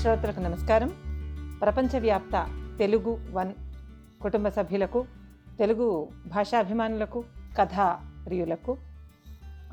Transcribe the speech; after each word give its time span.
శ్రోతలకు 0.00 0.40
నమస్కారం. 0.40 0.88
ప్రపంచవ్యాప్త 1.60 2.46
తెలుగు 2.78 3.20
వన్ 3.30 3.54
కుటుంబ 4.22 4.48
సభ్యులకు 4.48 5.06
తెలుగు 5.58 6.08
భాషాభిమానులకు 6.26 7.24
కథా 7.58 8.00
ప్రియులకు 8.26 8.76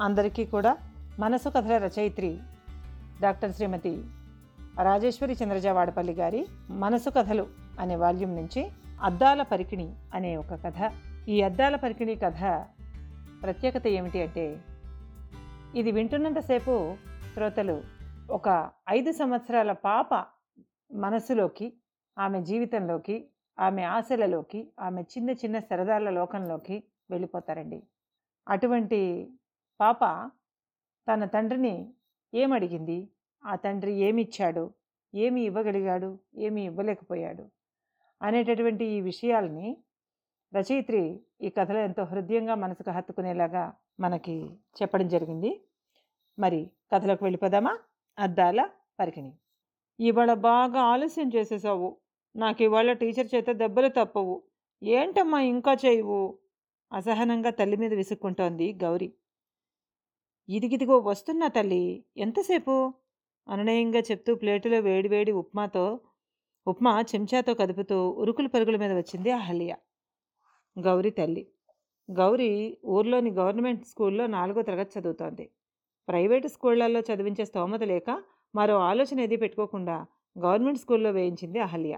అందరికీ 0.02 0.46
కూడా 0.46 0.78
మనసు 1.20 1.50
కథల 1.50 1.78
రచయిత్రి 1.78 2.38
డాక్టర్ 3.22 3.54
శ్రీమతి 3.54 4.04
రాజేశ్వరి 4.84 5.38
చంద్రజావాడపల్లి 5.44 6.14
గారి 6.14 6.48
మనసు 6.70 7.10
కథలు 7.10 7.48
అనే 7.80 7.96
వాల్యూమ్ 7.96 8.36
నుంచి 8.36 8.72
అద్దాల 9.04 9.42
పరికిణి 9.42 9.94
అనే 10.14 10.38
ఒక 10.38 10.54
కథ. 10.54 10.92
ఈ 11.30 11.42
అద్దాల 11.42 11.76
పరికిణి 11.76 12.16
కథ 12.16 12.64
ప్రత్యేకత 13.44 13.88
ఏమిటి 13.88 14.24
అంటే 14.24 14.58
ఇది 15.76 15.92
వింటున్నంతసేపు 15.92 16.96
శ్రోతలు 17.34 17.97
ఒక 18.30 18.72
ఐదు 18.90 19.12
సంవత్సరాల 19.12 19.72
పాప 19.72 20.26
మనసులోకి 20.94 21.74
ఆమె 22.18 22.44
జీవితంలోకి 22.44 23.30
ఆమె 23.60 23.84
ఆశలలోకి 23.84 24.72
ఆమె 24.80 25.02
చిన్న 25.02 25.30
చిన్న 25.30 25.60
సరదాల 25.60 26.10
లోకంలోకి 26.10 26.84
వెళ్ళిపోతారండి. 27.12 27.84
అటువంటి 28.48 29.32
పాప 29.82 30.32
తన 31.08 31.26
తండ్రిని 31.26 31.94
ఏమడిగింది? 32.34 33.10
ఆ 33.46 33.56
తండ్రి 33.56 33.94
ఏమిచ్చాడు? 33.94 34.74
ఏమి 35.16 35.42
ఇవ్వగలిగాడు? 35.42 36.20
ఏమి 36.36 36.62
ఇవ్వలేకపోయాడు? 36.66 37.46
అనేటటువంటి 38.22 38.86
ఈ 38.86 39.02
విషయాల్ని 39.02 39.78
రచయిత్రి 40.56 41.22
ఈ 41.42 41.50
కథలో 41.50 41.80
ఎంతో 41.80 42.04
హృదయంగా 42.04 42.56
మనసుకు 42.56 42.92
హత్తుకునేలాగా 42.92 43.74
మనకి 44.00 44.50
చెప్పడం 44.82 45.08
జరిగింది. 45.08 45.62
మరి 46.40 46.72
కథలోకి 46.94 47.24
వెళ్ళిపోదామా? 47.24 47.78
అద్దాల 48.18 48.70
పరికిణి. 49.00 49.32
ఇవాళ 50.00 50.34
బాగా 50.34 50.80
ఆలస్యం 50.82 51.32
చేసేసావు. 51.36 51.98
నాకు 52.36 52.64
ఇవాళ 52.64 52.94
టీచర్ 52.94 53.28
చేత 53.36 53.50
దెబ్బలు 53.52 53.88
తప్పవు. 53.88 54.44
ఏంటమ్మా 54.84 55.42
ఇంకా 55.42 55.74
చేయవు? 55.74 56.40
అసహనంగా 56.94 57.50
తల్లి 57.50 57.78
మీద 57.78 57.94
విసుక్కుంటోంది 57.94 58.74
గౌరీ. 58.84 59.14
ఇదిగిదిగో 60.50 61.00
వస్తున్నా 61.00 61.48
తల్లి. 61.48 62.04
ఎంతసేపు? 62.18 62.94
అనునయంగా 63.50 64.00
చెప్తూ 64.00 64.36
ప్లేటులో 64.36 64.80
వేడివేడి 64.80 65.32
ఉప్మాతో 65.32 66.00
ఉప్మా 66.68 67.02
చెంచాతో 67.16 67.54
కదుపుతూ 67.54 68.10
ఉరుకుల 68.10 68.48
పరుగుల 68.48 68.76
మీద 68.76 68.92
వచ్చింది 68.92 69.32
అహల్య. 69.32 69.76
గౌరీ 70.80 71.10
తల్లి. 71.10 71.48
గౌరీ 72.12 72.78
ఊర్లోని 72.86 73.32
గవర్నమెంట్ 73.32 73.86
స్కూల్లో 73.86 74.28
నాలుగో 74.28 74.62
తరగతి 74.62 75.00
చదువుతోంది. 75.00 75.50
ప్రైవేటు 76.08 76.48
స్కూళ్ళలో 76.48 77.00
చదివించే 77.00 77.46
స్తోమత 77.46 77.84
లేక 77.84 78.10
మరో 78.56 78.76
ఆలోచన 78.80 79.20
ఏది 79.20 79.36
పెట్టుకోకుండా 79.36 80.06
గవర్నమెంట్ 80.36 80.80
స్కూల్లో 80.80 81.12
వేయించింది 81.12 81.60
అహల్య. 81.60 81.96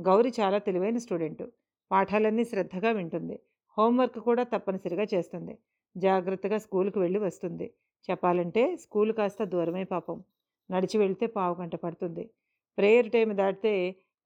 గౌరి 0.00 0.32
చాలా 0.40 0.58
తెలివైన 0.58 0.98
స్టూడెంటు. 0.98 1.52
పాఠాలన్నీ 1.90 2.44
శ్రద్ధగా 2.44 2.90
వింటుంది. 2.90 3.40
హోంవర్క్ 3.78 4.18
కూడా 4.18 4.42
తప్పనిసరిగా 4.42 5.06
చేస్తుంది. 5.14 5.58
జాగ్రత్తగా 5.96 6.58
స్కూల్కి 6.58 6.98
వెళ్ళి 6.98 7.18
వస్తుంది. 7.18 7.66
చెప్పాలంటే 8.08 8.76
స్కూల్ 8.76 9.12
కాస్త 9.12 9.44
దూరమే 9.44 9.84
పాపం. 9.84 10.24
నడిచి 10.70 10.98
వెళ్తే 10.98 11.26
పావు 11.26 11.62
గంట 11.62 11.76
పడుతుంది. 11.76 12.30
ప్రేయర్ 12.78 13.10
టైం 13.10 13.36
దాటితే 13.36 13.74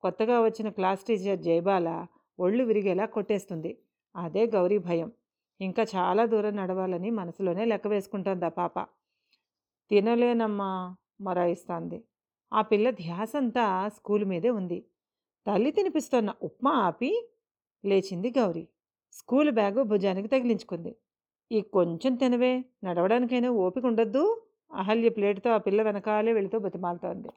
కొత్తగా 0.03 0.41
వచ్చిన 0.41 0.69
క్లాస్ 0.69 1.05
టీచర్ 1.05 1.39
జయబాల 1.39 1.89
ఒళ్ళు 2.39 2.65
విరిగేలా 2.65 3.07
కొట్టేస్తుంది. 3.07 3.79
అదే 4.17 4.47
గౌరీ 4.47 4.79
భయం. 4.79 5.13
ఇంకా 5.61 5.83
చాలా 5.83 6.27
దూరం 6.27 6.57
నడవాలని 6.57 7.11
మనసులోనే 7.11 7.65
లెక్క 7.65 7.87
వేసుకుంటోంది 7.87 8.45
ఆ 8.45 8.49
పాప. 8.49 8.77
తినలేనమ్మా 9.91 10.97
మొరాయిస్తోంది. 11.21 11.99
ఆ 12.53 12.63
పిల్ల 12.63 12.91
ధ్యాసంతా 12.91 13.89
స్కూల్ 13.89 14.25
మీదే 14.25 14.51
ఉంది. 14.51 14.79
తల్లి 15.47 15.71
తినిపిస్తున్న 15.71 16.35
ఉప్మా 16.43 16.71
ఆపి 16.71 17.11
లేచింది 17.85 18.31
గౌరీ. 18.39 18.69
స్కూల్ 19.13 19.51
బ్యాగు 19.51 19.83
భుజానికి 19.83 20.29
తగిలించుకుంది. 20.29 20.93
ఈ 21.51 21.61
కొంచెం 21.61 22.15
తినవే 22.15 22.65
నడవడానికైనా 22.85 23.51
ఓపిక 23.51 23.87
ఉండొద్దు. 23.87 24.43
అహల్య 24.73 25.09
ప్లేట్తో 25.09 25.51
ఆ 25.51 25.57
పిల్ల 25.57 25.83
వెనకాలే 25.83 26.33
వెళుతూ 26.33 26.59
బతిమాలుతోంది. 26.59 27.31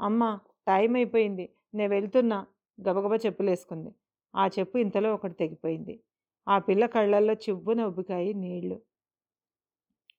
అమ్మ 0.00 0.38
టైం 0.68 0.94
అయిపోయింది. 0.94 1.48
నేను 1.74 1.94
వెళ్తున్నా. 1.94 2.46
గబగబా 2.78 3.16
చెప్పులేసుకుంది. 3.16 3.90
ఆ 4.34 4.46
చెప్పు 4.46 4.78
ఇంతలో 4.78 5.14
ఒకటి 5.14 5.34
తెగిపోయింది. 5.34 6.00
ఆ 6.48 6.58
పిల్ల 6.58 6.86
కళ్ళల్లో 6.86 7.34
చివ్వున 7.34 7.84
ఉబ్బికాయి 7.84 8.34
నీళ్ళు. 8.34 8.76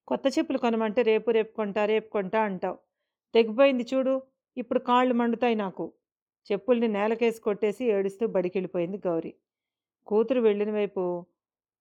కొత్త 0.07 0.27
చెప్పులు 0.39 0.57
కొనమంటే 0.57 1.01
రేపు 1.01 1.31
రేపు 1.31 1.55
కొంటా 1.55 1.85
రేపు 1.85 2.09
కొంటా 2.09 2.41
అంటావు. 2.41 2.77
తెగిపోయింది 3.33 3.85
చూడు 3.93 4.21
ఇప్పుడు 4.57 4.79
కాళ్ళు 4.79 5.13
మండుతాయి 5.13 5.55
నాకు. 5.55 5.91
చెప్పుల్ని 6.51 6.87
నేలకేసి 6.87 7.41
కొట్టేసి 7.41 7.85
ఏడుస్తూ 7.85 8.27
బడికెళ్ళిపోయింది 8.27 9.01
గౌరీ. 9.07 9.33
కూతురు 10.07 10.41
వెళ్ళిన 10.41 10.71
వైపు 10.71 11.25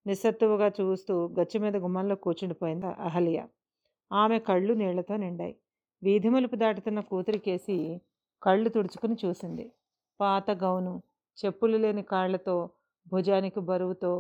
నిస్సత్తువుగా 0.07 0.73
చూస్తూ 0.81 1.29
గచ్చు 1.41 1.61
మీద 1.61 1.77
గుమ్మంలో 1.77 2.15
కూర్చుండిపోయింది 2.15 2.87
అహల్య. 2.87 3.47
ఆమె 4.13 4.39
కళ్ళు 4.39 4.75
నీళ్ళతో 4.75 5.17
నిండాయి. 5.17 5.57
వీధి 6.03 6.29
మలుపు 6.29 6.57
దాటుతున్న 6.57 7.01
కూతురికేసి 7.01 8.01
కళ్ళు 8.43 8.69
తుడుచుకుని 8.69 9.17
చూసింది. 9.25 9.73
పాత 10.21 10.51
గౌను 10.51 11.03
చెప్పులు 11.39 11.77
లేని 11.77 12.03
కాళ్ళతో 12.03 12.57
భుజానికి 13.13 13.61
బరువుతో 13.61 14.13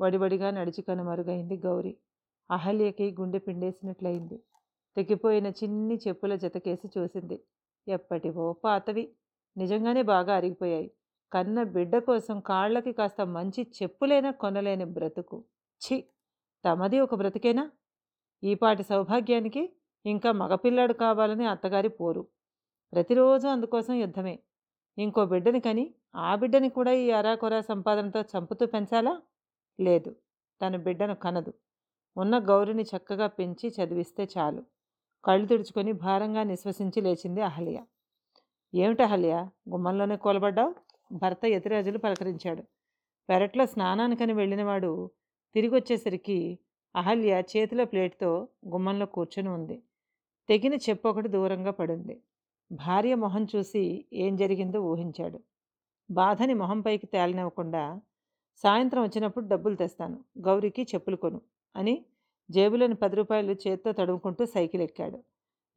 వడివడిగా 0.00 0.50
నడిచి 0.50 0.82
కనుమరుగైంది 0.82 1.56
గౌరీ. 1.56 1.96
అహల్యకి 2.50 3.06
గుండె 3.12 3.38
పిండేసినట్లయింది. 3.38 4.36
తెగిపోయిన 4.96 5.46
చిన్ని 5.58 5.96
చెప్పుల 6.04 6.34
జతకేసి 6.34 6.86
చూసింది. 6.96 7.36
ఎప్పటివో 7.86 8.52
పాతవి. 8.64 9.04
నిజంగానే 9.56 10.02
బాగా 10.04 10.34
అరిగిపోయాయి. 10.36 10.88
కన్న 11.32 11.62
బిడ్డ 11.74 11.98
కోసం 12.00 12.36
కాళ్ళకి 12.42 12.92
కాస్త 12.92 13.20
మంచి 13.30 13.62
చెప్పులైనా 13.78 14.30
కొనలేని 14.36 14.84
బ్రతుకు. 14.96 15.38
ఛీ! 15.80 15.96
తమది 16.64 17.00
ఒక 17.00 17.14
బ్రతికేనా? 17.14 17.64
ఈపాటి 18.42 18.82
సౌభాగ్యానికి 18.82 19.62
ఇంకా 20.04 20.32
మగపిల్లాడు 20.32 20.94
కావాలని 20.94 21.46
అత్తగారి 21.46 21.90
పోరు. 21.90 22.22
ప్రతిరోజు 22.92 23.46
అందుకోసం 23.48 23.94
యుద్ధమే. 23.96 24.34
ఇంకో 24.98 25.22
బిడ్డని 25.26 25.60
కని 25.60 25.84
ఆ 26.22 26.36
బిడ్డని 26.36 26.68
కూడా 26.70 26.92
ఈ 26.96 27.10
అరాకొరా 27.12 27.60
సంపాదనతో 27.62 28.20
చంపుతూ 28.32 28.66
పెంచాలా? 28.66 29.14
లేదు. 29.78 30.10
తన 30.60 30.76
బిడ్డను 30.78 31.14
కనదు. 31.16 31.52
ఉన్న 32.16 32.38
గౌరిని 32.38 32.82
చక్కగా 32.82 33.26
పెంచి 33.26 33.68
చదివిస్తే 33.68 34.28
చాలు. 34.38 34.62
కళ్ళు 35.24 35.46
తుడుచుకొని 35.46 35.92
భారంగా 35.92 36.42
నిశ్వసించి 36.42 37.00
లేచింది 37.00 37.40
అహల్య. 37.40 37.84
ఏమిటి 38.74 39.02
అహల్య? 39.02 39.48
గుమ్మంలోనే 39.68 40.16
కూలబడ్డావు? 40.16 40.74
భర్త 41.12 41.38
యతిరాజులు 41.46 41.98
పలకరించాడు. 41.98 42.62
పెరట్లో 43.28 43.66
స్నానానికని 43.66 44.32
వెళ్ళినవాడు 44.32 45.10
తిరిగి 45.54 45.74
వచ్చేసరికి 45.74 46.58
అహల్య 46.96 47.42
చేతిలో 47.56 47.84
ప్లేట్తో 47.84 48.48
గుమ్మంలో 48.68 49.06
కూర్చొని 49.06 49.48
ఉంది. 49.48 49.82
తెగిన 50.48 50.74
చెప్పు 50.74 51.08
ఒకటి 51.08 51.28
దూరంగా 51.28 51.70
పడింది. 51.70 52.22
భార్య 52.72 53.14
మొహం 53.14 53.46
చూసి 53.56 54.06
ఏం 54.12 54.36
జరిగిందో 54.36 54.80
ఊహించాడు. 54.80 55.40
బాధని 56.10 56.54
మొహం 56.54 56.80
పైకి 56.80 57.06
తేలనివ్వకుండా 57.06 58.00
సాయంత్రం 58.56 59.02
వచ్చినప్పుడు 59.02 59.46
డబ్బులు 59.46 59.74
తెస్తాను. 59.74 60.24
గౌరికి 60.40 60.82
చెప్పులు 60.82 61.16
కొను. 61.16 61.40
అని 61.76 62.04
జేబులోని 62.50 62.94
పది 62.94 63.16
రూపాయలు 63.16 63.52
చేత్తో 63.52 63.92
తడుముకుంటూ 63.92 64.46
సైకిల్ 64.46 64.82
ఎక్కాడు. 64.82 65.18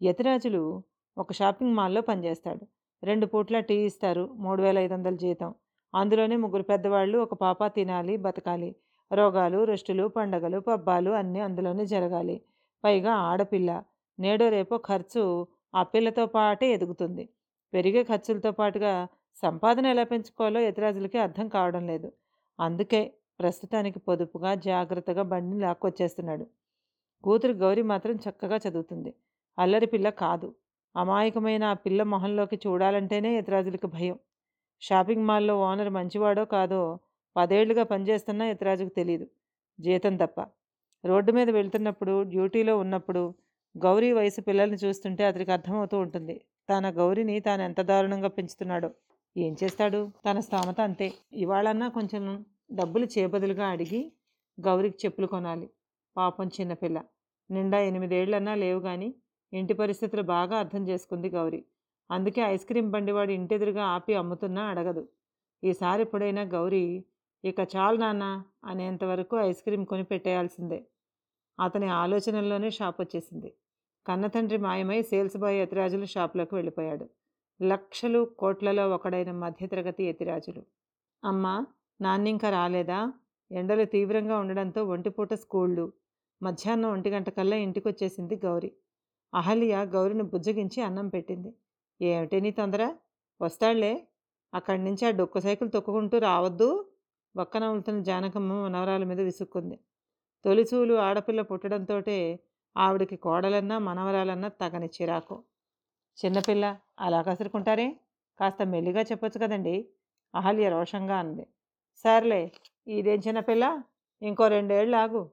యతిరాజులు 0.01 0.83
ఒక 1.17 1.31
షాపింగ్ 1.31 1.75
మాల్లో 1.75 2.01
పనిచేస్తాడు. 2.01 2.67
రెండు 3.03 3.25
పూట్ల 3.25 3.59
టీ 3.59 3.75
ఇస్తారు 3.85 4.29
మూడు 4.35 4.61
వేల 4.61 4.77
ఐదు 4.77 4.93
వందల 4.93 5.15
జీతం. 5.15 5.55
అందులోనే 5.95 6.35
ముగ్గురు 6.35 6.63
పెద్దవాళ్ళు 6.63 7.19
ఒక 7.19 7.33
పాప 7.33 7.67
తినాలి 7.67 8.17
బతకాలి. 8.17 8.75
రోగాలు 9.11 9.63
రెస్టులు 9.63 10.07
పండగలు 10.07 10.59
పబ్బాలు 10.59 11.11
అన్నీ 11.11 11.39
అందులోనే 11.39 11.85
జరగాలి. 11.85 12.41
పైగా 12.83 13.13
ఆడపిల్ల. 13.13 13.83
నేడో 14.19 14.49
రేపో 14.49 14.77
ఖర్చు 14.77 15.47
ఆ 15.75 15.83
పిల్లతో 15.83 16.25
పాటే 16.25 16.73
ఎదుగుతుంది. 16.73 17.29
పెరిగే 17.73 18.03
ఖర్చులతో 18.03 18.51
పాటుగా 18.51 19.07
సంపాదన 19.35 19.85
ఎలా 19.85 20.03
పెంచుకోవాలో 20.03 20.59
యతిరాజులకి 20.59 21.17
అర్థం 21.17 21.47
కావడం 21.47 21.87
లేదు. 21.87 22.11
అందుకే 22.59 23.13
ప్రస్తుతానికి 23.39 23.99
పొదుపుగా 23.99 24.55
జాగ్రత్తగా 24.55 25.23
బండిని 25.23 25.61
లాక్కొచ్చేస్తున్నాడు. 25.61 26.45
కూతురు 27.23 27.53
గౌరీ 27.53 27.81
మాత్రం 27.81 28.15
చక్కగా 28.15 28.59
చదువుతుంది. 28.67 29.13
అల్లరి 29.57 29.85
పిల్ల 29.85 30.09
కాదు. 30.09 30.55
అమాయకమైన 30.95 31.63
ఆ 31.63 31.73
పిల్ల 31.73 32.03
మొహంలోకి 32.03 32.59
చూడాలంటేనే 32.67 33.37
యతిరాజులకు 33.37 33.87
భయం. 33.87 34.17
షాపింగ్ 34.81 35.25
మాల్లో 35.25 35.59
ఓనర్ 35.59 35.89
మంచివాడో 35.89 36.45
కాదో 36.45 36.99
పదేళ్ళుగా 37.35 37.83
పనిచేస్తున్నా 37.83 38.45
యతిరాజుకు 38.45 38.89
తెలియదు 38.89 39.27
జీతం 39.79 40.17
తప్ప. 40.17 40.39
రోడ్డు 41.05 41.31
మీద 41.31 41.49
వెళ్తున్నప్పుడు 41.49 42.23
డ్యూటీలో 42.23 42.77
ఉన్నప్పుడు 42.77 43.21
గౌరీ 43.77 44.11
వయసు 44.11 44.41
పిల్లల్ని 44.41 44.77
చూస్తుంటే 44.77 45.23
అతనికి 45.25 45.51
అర్థమవుతూ 45.51 45.99
ఉంటుంది. 45.99 46.41
తన 46.69 46.89
గౌరిని 46.89 47.39
తాను 47.39 47.61
ఎంత 47.61 47.81
దారుణంగా 47.81 48.27
పెంచుతున్నాడో. 48.27 48.89
ఏం 49.37 49.55
చేస్తాడు? 49.63 50.11
తన 50.25 50.39
స్థామత 50.39 50.81
అంతే. 50.81 51.13
ఇవాళన్నా 51.33 51.87
కొంచెం 51.87 52.23
డబ్బులు 52.71 53.05
చేబదులుగా 53.05 53.67
అడిగి 53.67 54.11
గౌరికి 54.59 54.97
చెప్పులు 55.05 55.27
కొనాలి. 55.27 55.69
పాపం 56.17 56.47
చిన్నపిల్ల 56.47 57.03
నిండా 57.51 57.79
ఎనిమిదేళ్ళన్నా 57.79 58.55
లేవు 58.55 58.79
కానీ 58.79 59.15
ఇంటి 59.53 59.73
పరిస్థితులు 59.73 60.21
బాగా 60.21 60.57
అర్థం 60.57 60.87
చేసుకుంది 60.87 61.29
గౌరీ. 61.29 61.65
అందుకే 62.11 62.41
ఐస్ 62.41 62.65
క్రీం 62.65 62.91
బండివాడు 62.91 63.31
ఇంటెదురుగా 63.31 63.83
ఆపి 63.85 64.13
అమ్ముతున్నా 64.13 64.63
అడగదు. 64.63 65.09
ఈసారి 65.63 66.01
ఎప్పుడైనా 66.01 66.41
గౌరీ 66.41 67.05
ఇక 67.43 67.59
చాలు 67.75 67.97
నాన్న 67.97 68.43
అనేంతవరకు 68.65 69.39
ఐస్ 69.39 69.61
క్రీం 69.63 69.83
కొని 69.83 70.03
పెట్టేయాల్సిందే. 70.03 70.79
అతని 71.59 71.87
ఆలోచనల్లోనే 71.89 72.71
షాప్ 72.71 73.01
వచ్చేసింది. 73.01 73.53
కన్నతండ్రి 74.05 74.57
మాయమై 74.57 75.01
సేల్స్ 75.01 75.37
బాయ్ 75.37 75.57
యతిరాజులు 75.59 76.05
షాపులోకి 76.05 76.55
వెళ్ళిపోయాడు. 76.55 77.05
లక్షలు 77.61 78.25
కోట్లలో 78.39 78.89
ఒకడైన 78.89 79.31
మధ్యతరగతి 79.31 80.03
యతిరాజులు. 80.03 80.61
అమ్మా 81.23 81.65
నాన్నింకా 82.01 82.49
రాలేదా? 82.49 83.13
ఎండలు 83.51 83.85
తీవ్రంగా 83.85 84.39
ఉండడంతో 84.39 84.85
ఒంటిపూట 84.85 85.33
స్కూళ్ళు. 85.33 85.93
మధ్యాహ్నం 86.41 86.91
ఒంటి 86.91 87.09
గంట 87.09 87.29
కల్లా 87.29 87.55
ఇంటికొచ్చేసింది 87.57 88.35
గౌరి. 88.45 88.71
అహల్య 89.33 89.85
గౌరిని 89.85 90.23
బుజ్జగించి 90.23 90.81
అన్నం 90.81 91.07
పెట్టింది. 91.07 91.53
ఏమిటి 92.01 92.41
నీ 92.41 92.51
తొందర? 92.51 92.95
వస్తాడులే 93.41 94.07
అక్కడి 94.53 94.83
నుంచి 94.83 95.07
ఆ 95.07 95.09
డొక్క 95.09 95.39
సైకిల్ 95.39 95.71
తొక్కుకుంటూ 95.71 96.17
రావద్దు. 96.17 96.69
ఒక్క 97.35 97.57
నవ్వులుతున్న 97.57 98.01
జానకమ్మ 98.01 98.53
మనవరాల 98.53 99.03
మీద 99.03 99.21
విసుక్కుంది. 99.21 99.79
తొలిచూలు 100.45 100.93
ఆడపిల్ల 100.93 101.41
పుట్టడంతోటే 101.41 102.39
ఆవిడకి 102.77 103.15
కోడలన్నా 103.15 103.79
మనవరాలన్నా 103.79 104.47
తగని 104.47 104.85
చిరాకు. 104.87 105.43
చిన్నపిల్ల 106.17 106.65
అలా 106.99 107.21
కసురుకుంటారే 107.21 107.87
కాస్త 108.39 108.63
మెల్లిగా 108.63 109.01
చెప్పొచ్చు 109.01 109.39
కదండి. 109.39 109.75
అహల్య 110.35 110.69
రోషంగా 110.69 111.17
అంది. 111.17 111.45
సర్లే 112.03 112.51
ఇదేం 112.87 113.19
చిన్నపిల్ల? 113.27 113.81
ఇంకో 114.21 114.47
రెండేళ్ళు 114.47 114.97
ఆగు 114.97 115.29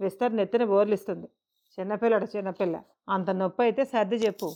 విస్తర్ 0.00 0.36
నెత్తిన 0.36 0.64
బోర్లిస్తుంది. 0.64 1.28
చిన్నపిల్లడు 1.80 2.26
చిన్నపిల్ల. 2.36 2.82
అంత 3.08 3.30
నొప్పి 3.30 3.62
అయితే 3.62 3.84
సర్ది 3.84 4.16
చెప్పు. 4.16 4.48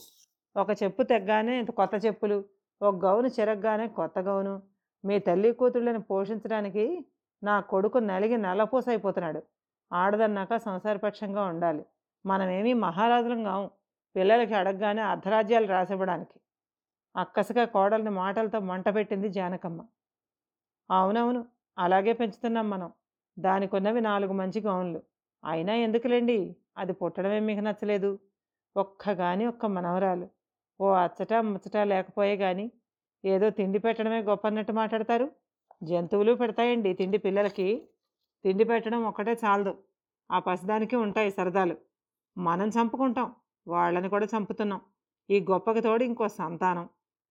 ఒక 0.57 0.83
చెప్పు 0.83 1.03
తెగ్గానే 1.03 1.59
ఇంత 1.59 1.71
కొత్త 1.71 2.07
చెప్పులు. 2.07 2.45
ఒక 2.83 2.95
గౌను 2.95 3.27
చెరగ్గానే 3.27 3.87
కొత్త 3.89 4.19
గౌను. 4.19 4.63
మీ 5.05 5.19
తల్లి 5.19 5.53
కూతుళ్ళని 5.53 6.01
పోషించడానికి 6.01 7.07
నా 7.43 7.61
కొడుకు 7.61 7.99
నలిగి 7.99 8.37
నల్లపూస 8.37 8.89
అయిపోతున్నాడు 8.89 9.43
ఆడదన్నాక 9.93 10.57
సంసారపక్షంగా 10.57 11.43
ఉండాలి. 11.43 11.85
మనమేమీ 12.27 12.73
మహారాజులం 12.73 13.45
కాము. 13.45 13.71
పిల్లలకి 14.17 14.55
అడగగానే 14.55 15.03
అర్ధరాజ్యాలు 15.03 15.67
రాసివ్వడానికి. 15.67 16.37
అక్కసగా 17.17 17.65
కోడల్ని 17.65 18.11
మాటలతో 18.11 18.59
మంట 18.61 18.89
పెట్టింది 18.95 19.29
జానకమ్మ. 19.29 19.81
అవునవును. 20.93 21.41
అలాగే 21.77 22.13
పెంచుతున్నాం 22.13 22.71
మనం. 22.71 22.91
దానికున్నవి 23.37 24.01
నాలుగు 24.01 24.33
మంచి 24.33 24.61
గౌన్లు. 24.61 25.01
అయినా 25.45 25.75
ఎందుకులేండి? 25.77 26.39
అది 26.77 26.93
పుట్టడమే 26.93 27.39
మీకు 27.41 27.61
నచ్చలేదు. 27.61 28.11
ఒక్కగాని 28.77 29.47
ఒక్క 29.47 29.67
మనవరాలు. 29.77 30.27
ఓ 30.81 30.87
అచ్చట 30.97 31.33
ముచ్చట 31.49 31.77
లేకపోయే 31.87 32.37
కానీ 32.37 32.67
ఏదో 33.25 33.51
తిండి 33.51 33.79
పెట్టడమే 33.79 34.21
గొప్ప 34.23 34.47
అన్నట్టు 34.47 34.73
మాట్లాడతారు. 34.73 35.27
జంతువులు 35.83 36.33
పెడతాయండి 36.35 36.93
తిండి 36.93 37.19
పిల్లలకి. 37.19 37.69
తిండి 38.45 38.65
పెట్టడం 38.65 39.01
ఒక్కటే 39.05 39.35
చాలదు. 39.45 39.73
ఆ 40.31 40.39
పసిదానికి 40.39 40.97
ఉంటాయి 40.97 41.31
సరదాలు. 41.31 41.77
మనం 42.37 42.69
చంపుకుంటాం. 42.69 43.29
వాళ్ళని 43.67 44.09
కూడా 44.09 44.27
చంపుతున్నాం. 44.27 44.81
ఈ 45.29 45.41
గొప్పకి 45.51 45.81
తోడు 45.81 46.05
ఇంకో 46.05 46.29
సంతానం. 46.35 46.87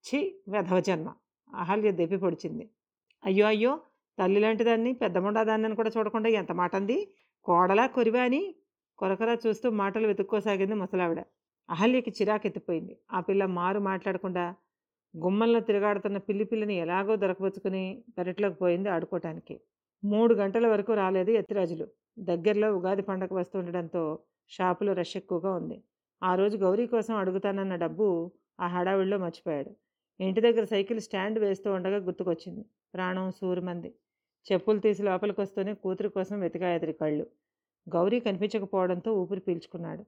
ఛీ! 0.06 0.20
వెధవ 0.48 0.80
జన్మ. 0.82 1.10
అహల్య 1.50 1.92
దెప్పి 1.92 2.18
పొడిచింది. 2.18 2.66
అయ్యో 3.24 3.46
అయ్యో! 3.48 3.72
తల్లి 4.18 4.40
లాంటి 4.44 4.64
దాన్ని 4.64 4.92
పెద్ద 5.02 5.18
దాన్ని 5.50 5.76
కూడా 5.80 5.92
చూడకుండా 5.96 6.30
ఎంత 6.40 6.52
మాట 6.60 6.74
అంది 6.76 6.98
కోడలా 7.46 7.86
కొరివా 7.96 8.22
అని 8.28 8.42
కొరకరా 9.00 9.34
చూస్తూ 9.44 9.68
మాటలు 9.80 10.06
వెతుక్కోసాగింది 10.10 10.76
ముసలావిడ. 10.82 11.20
అహల్యకి 11.70 12.12
చిరాకెత్తిపోయింది. 12.18 12.94
ఆ 13.12 13.20
పిల్ల 13.28 13.44
మారు 13.56 13.80
మాట్లాడకుండా 13.88 14.46
గుమ్మంలో 15.14 15.60
తిరగాడుతున్న 15.68 16.18
పిల్లి 16.28 16.46
పిల్లని 16.52 16.76
ఎలాగో 16.84 17.14
దొరకబుచ్చుకుని 17.24 17.84
పెరట్లోకి 18.18 18.58
పోయింది 18.62 18.90
ఆడుకోవటానికి 18.96 19.56
మూడు 20.04 20.34
గంటల 20.42 20.66
వరకు 20.74 20.92
రాలేదు 21.02 21.32
ఎత్తిరాజులు 21.40 21.88
దగ్గరలో 22.28 22.70
ఉగాది 22.78 23.04
పండగ 23.10 23.32
వస్తుండడంతో 23.40 24.04
షాపులో 24.52 24.94
రష్ 25.00 25.16
ఎక్కువగా 25.20 25.52
ఉంది. 25.60 25.78
ఆ 26.22 26.32
రోజు 26.36 26.56
గౌరీ 26.64 26.86
కోసం 26.90 27.16
అడుగుతానన్న 27.22 27.76
డబ్బు 27.84 28.08
ఆ 28.60 28.68
హడావిడిలో 28.74 29.18
మర్చిపోయాడు. 29.24 29.72
ఇంటి 30.20 30.42
దగ్గర 30.48 30.66
సైకిల్ 30.74 31.02
స్టాండ్ 31.06 31.40
వేస్తూ 31.46 31.70
ఉండగా 31.78 32.00
గుర్తుకొచ్చింది. 32.08 32.64
ప్రాణం 32.94 33.32
సూరుమంది. 33.32 33.90
చెప్పులు 34.46 34.80
తీసి 34.80 35.04
లోపలికి 35.04 35.42
వస్తూనే 35.42 35.74
కూతురు 35.74 36.10
కోసం 36.10 36.40
వెతికాయతరి 36.40 36.94
కళ్ళు. 36.94 37.26
గౌరీ 37.88 38.20
కనిపించకపోవడంతో 38.20 39.14
ఊపిరి 39.14 39.42
పీల్చుకున్నాడు. 39.42 40.04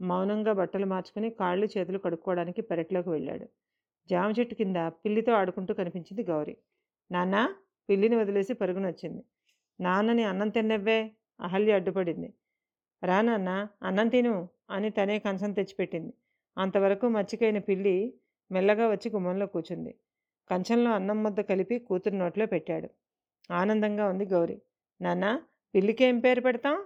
మౌనంగా 0.00 0.52
బట్టలు 0.52 0.86
మార్చుకుని 0.86 1.30
కాళ్ళు 1.30 1.66
చేతులు 1.74 1.98
కడుక్కోవడానికి 1.98 2.62
పెరట్లోకి 2.62 3.08
వెళ్ళాడు. 3.08 3.46
జామ 4.08 4.30
చెట్టు 4.38 4.54
కింద 4.54 4.76
పిల్లితో 5.02 5.32
ఆడుకుంటూ 5.32 5.74
కనిపించింది 5.74 6.22
గౌరీ. 6.22 6.54
నాన్న 7.10 7.36
పిల్లిని 7.88 8.16
వదిలేసి 8.16 8.54
పరుగునొచ్చింది 8.54 9.22
నాన్నని 9.80 10.24
అన్నం 10.24 10.48
తిన్నవ్వే? 10.48 10.98
అహల్య 11.40 11.72
అడ్డుపడింది. 11.72 12.28
రా 13.02 13.22
నాన్న 13.22 13.50
అన్నం 13.82 14.08
తిను 14.08 14.34
అని 14.70 14.90
తనే 14.90 15.18
కంచం 15.18 15.52
తెచ్చిపెట్టింది. 15.52 16.12
అంతవరకు 16.56 17.06
మచ్చికైన 17.08 17.58
పిల్లి 17.58 17.94
మెల్లగా 18.50 18.88
వచ్చి 18.88 19.08
గుమ్మంలో 19.10 19.46
కూర్చుంది 19.46 19.92
కంచంలో 20.50 20.90
అన్నం 20.90 21.22
ముద్ద 21.22 21.40
కలిపి 21.40 21.78
కూతురు 21.78 22.14
నోట్లో 22.14 22.46
పెట్టాడు. 22.46 22.88
ఆనందంగా 23.50 24.08
ఉంది 24.08 24.24
గౌరీ. 24.24 24.62
నాన్న 25.00 25.42
పిల్లికి 25.74 26.04
ఏం 26.04 26.18
పేరు 26.18 26.40
పెడతాం? 26.40 26.84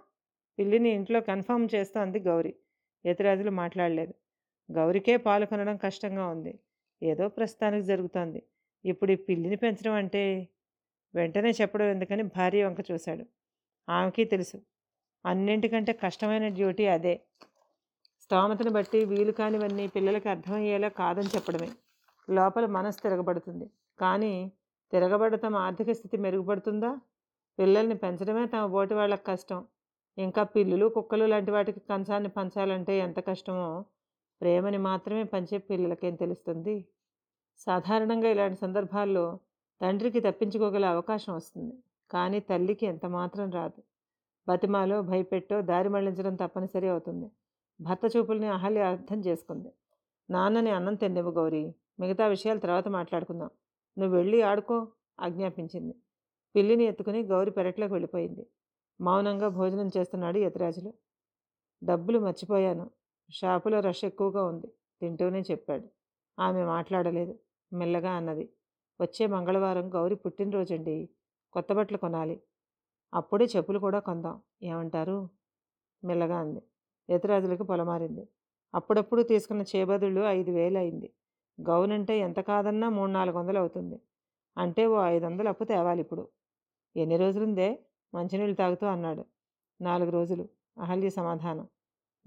పిల్లిని 0.59 0.89
ఇంట్లో 0.89 1.21
కన్ఫర్మ్ 1.21 1.69
చేస్తోంది 1.75 2.21
గౌరీ. 2.21 2.55
ఎతిరాజులు 3.07 3.51
మాట్లాడలేదు. 3.51 4.15
గౌరికే 4.73 5.17
పాలు 5.17 5.47
కొనడం 5.47 5.77
కష్టంగా 5.77 6.27
ఉంది. 6.27 6.59
ఏదో 7.03 7.29
ప్రస్తుతానికి 7.29 7.87
జరుగుతోంది. 7.87 8.43
ఇప్పుడు 8.85 9.13
ఈ 9.13 9.15
పిల్లిని 9.15 9.57
పెంచడం 9.57 9.93
అంటే 9.93 10.49
వెంటనే 11.15 11.51
చెప్పడం 11.51 11.87
ఎందుకని 11.87 12.23
భార్య 12.23 12.65
వంక 12.65 12.77
చూశాడు. 12.91 13.25
ఆమెకి 13.89 14.25
తెలుసు. 14.25 14.63
అన్నింటికంటే 15.27 15.93
కష్టమైన 15.93 16.49
డ్యూటీ 16.49 16.87
అదే. 16.87 17.21
స్తోమతను 18.21 18.71
బట్టి 18.71 19.05
వీలు 19.05 19.33
కానివన్నీ 19.33 19.87
పిల్లలకి 19.87 20.29
అర్థమయ్యేలా 20.29 20.89
కాదని 20.89 21.27
చెప్పడమే. 21.27 21.69
లోపల 22.29 22.67
మనసు 22.67 23.03
తిరగబడుతుంది. 23.03 23.67
కానీ 24.01 24.53
తిరగబడటం 24.93 25.55
ఆర్థిక 25.57 25.91
స్థితి 25.93 26.17
మెరుగుపడుతుందా? 26.17 26.91
పిల్లల్ని 27.59 27.95
పెంచడమే 27.95 28.47
తమ 28.47 28.67
బోటి 28.67 28.95
వాళ్ళకి 28.95 29.25
కష్టం. 29.25 29.65
ఇంకా 30.19 30.43
పిల్లులు 30.43 30.89
కుక్కలు 30.89 31.25
లాంటి 31.25 31.51
వాటికి 31.51 31.81
కంచాన్ని 31.81 32.29
పంచాలంటే 32.29 32.99
ఎంత 32.99 33.19
కష్టమో 33.21 33.85
ప్రేమని 34.41 34.79
మాత్రమే 34.79 35.25
పంచే 35.25 35.59
పిల్లలకేం 35.59 36.15
తెలుస్తుంది? 36.15 36.77
సాధారణంగా 37.59 38.29
ఇలాంటి 38.29 38.61
సందర్భాల్లో 38.61 39.39
తండ్రికి 39.81 40.21
తప్పించుకోగల 40.21 40.85
అవకాశం 40.85 41.35
వస్తుంది. 41.35 41.75
కానీ 42.11 42.41
తల్లికి 42.41 42.87
ఎంత 42.87 43.07
మాత్రం 43.07 43.51
రాదు. 43.51 43.81
బతిమాలో 44.49 45.03
భయపెట్టో 45.03 45.63
దారి 45.63 45.89
మళ్ళించడం 45.89 46.35
తప్పనిసరి 46.35 46.89
అవుతుంది. 46.89 47.29
భర్త 47.81 48.05
చూపుల్ని 48.17 48.49
అహల్య 48.49 48.81
అర్థం 48.81 49.21
చేసుకుంది. 49.21 49.71
నాన్నని 50.31 50.71
అన్నం 50.71 50.95
తిన్నవు 50.95 51.31
గౌరీ. 51.31 51.65
మిగతా 52.01 52.27
విషయాలు 52.27 52.59
తర్వాత 52.59 52.89
మాట్లాడుకుందాం. 52.89 53.51
నువ్వు 53.99 54.17
వెళ్ళి 54.17 54.43
ఆడుకో 54.43 54.89
ఆజ్ఞాపించింది. 55.21 55.95
పిల్లిని 56.57 56.85
ఎత్తుకుని 56.85 57.23
గౌరి 57.23 57.51
పెరట్లోకి 57.51 57.93
వెళ్ళిపోయింది. 57.93 58.47
మౌనంగా 59.01 59.49
భోజనం 59.49 59.91
చేస్తున్నాడు 59.97 60.39
యతిరాజులు. 60.39 60.95
డబ్బులు 61.85 62.19
మర్చిపోయాను. 62.19 62.91
షాపులో 63.31 63.81
రష్ 63.81 64.05
ఎక్కువగా 64.05 64.45
ఉంది. 64.45 64.67
తింటూనే 65.01 65.41
చెప్పాడు. 65.41 65.89
ఆమె 66.41 66.65
మాట్లాడలేదు. 66.65 67.39
మెల్లగా 67.73 68.11
అన్నది. 68.11 68.49
వచ్చే 69.01 69.27
మంగళవారం 69.27 69.95
గౌరి 69.95 70.15
పుట్టినరోజండి. 70.15 71.09
కొత్త 71.53 71.73
బట్టలు 71.73 71.99
కొనాలి. 71.99 72.41
అప్పుడే 73.15 73.45
చెప్పులు 73.45 73.79
కూడా 73.79 73.99
కొందాం. 73.99 74.43
ఏమంటారు? 74.63 75.29
మెల్లగా 76.05 76.39
అంది. 76.39 76.63
యతిరాజులకు 77.11 77.63
పొలమారింది. 77.63 78.29
అప్పుడప్పుడు 78.75 79.23
తీసుకున్న 79.23 79.63
చేబదుళ్ళు 79.63 80.21
ఐదు 80.21 80.51
వేలు 80.51 80.79
అయింది 80.79 81.13
గౌన్ 81.61 81.93
అంటే 81.93 82.19
ఎంత 82.19 82.41
కాదన్నా 82.41 82.89
మూడు 82.89 83.11
నాలుగు 83.11 83.39
వందలు 83.39 83.59
అవుతుంది. 83.59 84.01
అంటే 84.59 84.87
ఓ 84.87 85.05
ఐదు 85.05 85.25
వందలు 85.25 85.49
అప్పు 85.49 85.65
తేవాలి 85.65 86.01
ఇప్పుడు. 86.01 86.29
ఎన్ని 86.97 87.17
రోజులుందే? 87.17 87.79
మంచినీళ్ళు 88.15 88.57
తాగుతూ 88.57 88.87
అన్నాడు. 88.87 89.25
నాలుగు 89.81 90.11
రోజులు. 90.11 90.49
అహల్య 90.79 91.11
సమాధానం. 91.11 91.69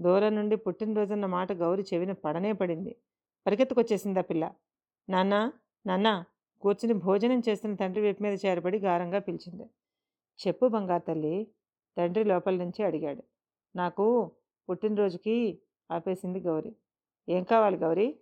దూరం 0.02 0.36
నుండి 0.36 0.56
పుట్టినరోజన్న 0.56 1.26
మాట 1.26 1.52
గౌరి 1.52 1.86
చెవిన 1.94 2.12
పడనే 2.12 2.54
పడింది. 2.54 2.96
పరిగెత్తుకొచ్చేసిందా 3.48 4.22
పిల్ల. 4.22 4.52
నాన్న 5.10 5.52
నాన్న 5.86 6.26
కూర్చుని 6.62 6.94
భోజనం 6.94 7.42
చేస్తున్న 7.50 7.76
తండ్రి 7.76 8.02
వైపు 8.02 8.24
మీద 8.24 8.40
చేరబడి 8.46 8.80
గారంగా 8.80 9.20
పిలిచింది. 9.20 9.70
చెప్పు 10.48 10.68
బంగారు 10.68 11.02
తల్లి. 11.02 11.48
తండ్రి 11.98 12.24
లోపల 12.24 12.56
నుంచి 12.56 12.84
అడిగాడు. 12.84 13.24
నాకు 13.76 14.32
పుట్టినరోజుకి 14.70 15.62
ఆపేసింది 15.92 16.40
గౌరీ. 16.40 16.76
ఏం 17.30 17.44
కావాలి 17.44 17.78
గౌరీ? 17.78 18.20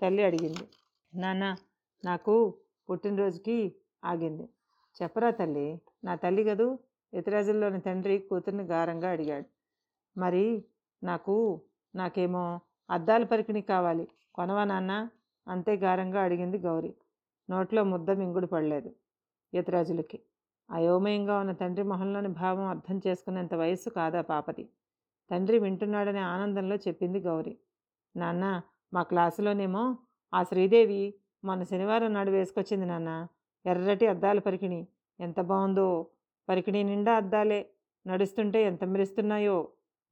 తల్లి 0.00 0.22
అడిగింది. 0.24 0.64
నాన్న 1.12 1.44
నాకు 2.04 2.34
పుట్టినరోజుకి 2.90 3.58
ఆగింది. 4.04 4.48
చెప్పరా 4.96 5.30
తల్లి 5.30 5.80
నా 6.04 6.14
తల్లి 6.14 6.44
కదూ 6.44 6.78
ఇతరాజుల్లోని 7.12 7.80
తండ్రి 7.80 8.18
కూతుర్ని 8.18 8.64
గారంగా 8.64 9.10
అడిగాడు. 9.10 9.48
మరి 10.16 10.64
నాకు 11.02 11.34
నాకేమో 11.94 12.60
అద్దాల 12.90 13.24
పరికిణి 13.24 13.62
కావాలి. 13.62 14.08
కొనవా 14.34 14.64
నాన్న? 14.64 14.92
అంతే 15.48 15.76
గారంగా 15.76 16.22
అడిగింది 16.22 16.58
గౌరీ. 16.58 16.92
నోట్లో 17.50 17.84
ముద్ద 17.84 18.10
మింగుడు 18.10 18.46
పడలేదు 18.46 18.90
యతిరాజులకి. 19.54 20.18
అయోమయంగా 20.70 21.38
ఉన్న 21.38 21.52
తండ్రి 21.52 21.84
మొహంలోని 21.84 22.28
భావం 22.28 22.66
అర్థం 22.66 23.00
చేసుకునేంత 23.06 23.54
వయస్సు 23.54 23.90
కాదా 23.90 24.20
పాపది? 24.22 24.64
తండ్రి 25.30 25.58
వింటున్నాడనే 25.58 26.18
ఆనందంలో 26.18 26.76
చెప్పింది 26.76 27.20
గౌరీ. 27.20 27.54
నాన్న 28.16 28.44
మా 28.94 29.02
క్లాసులోనేమో 29.02 29.96
ఆ 30.34 30.42
శ్రీదేవి 30.42 31.14
మొన్న 31.44 31.62
శనివారం 31.62 32.14
నాడు 32.14 32.30
వేసుకొచ్చింది 32.30 32.86
నాన్న 32.86 33.26
ఎర్రటి 33.66 34.06
అద్దాల 34.06 34.38
పరికిణి. 34.38 34.86
ఎంత 35.20 35.40
బాగుందో 35.40 36.06
పరికిణి 36.48 36.84
నిండా 36.84 37.16
అద్దాలే. 37.16 37.70
నడుస్తుంటే 38.06 38.62
ఎంత 38.62 38.84
మెరుస్తున్నాయో. 38.84 39.68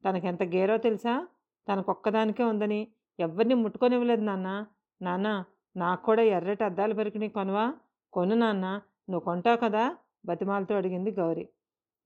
తనకెంత 0.09 0.43
గేరో 0.43 0.76
తెలుసా? 0.76 1.28
తనకొక్కదానికే 1.73 2.45
ఉందని 2.45 2.88
ఎవరిని 3.21 3.54
ముట్టుకొనివ్వలేదు 3.54 4.21
నాన్న. 4.21 4.66
నాన్న 5.02 5.45
నాకు 5.76 6.04
కూడా 6.04 6.23
ఎర్రటి 6.23 6.64
అద్దాల 6.64 6.93
పరికిణి 6.93 7.28
కొనవా? 7.28 7.75
కొను 8.12 8.35
నాన్న. 8.35 8.66
నువ్వు 9.11 9.21
కొంటావు 9.21 9.57
కదా? 9.57 9.97
బతిమాలతో 10.26 10.76
అడిగింది 10.76 11.11
గౌరీ. 11.11 11.49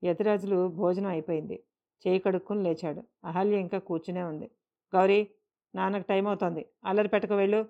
యతిరాజులు 0.05 0.69
భోజనం 0.69 1.07
అయిపోయింది. 1.07 1.63
చేయి 2.07 2.19
కడుక్కుని 2.19 2.63
లేచాడు. 2.63 3.03
అహల్య 3.25 3.57
ఇంకా 3.57 3.79
కూర్చునే 3.79 4.23
ఉంది. 4.23 4.51
గౌరీ 4.95 5.29
నాన్నకు 5.75 6.07
టైం 6.09 6.27
అవుతోంది. 6.27 6.67
అల్లరి 6.85 7.09
పెట్టకు 7.09 7.35
వెళ్ళు. 7.35 7.61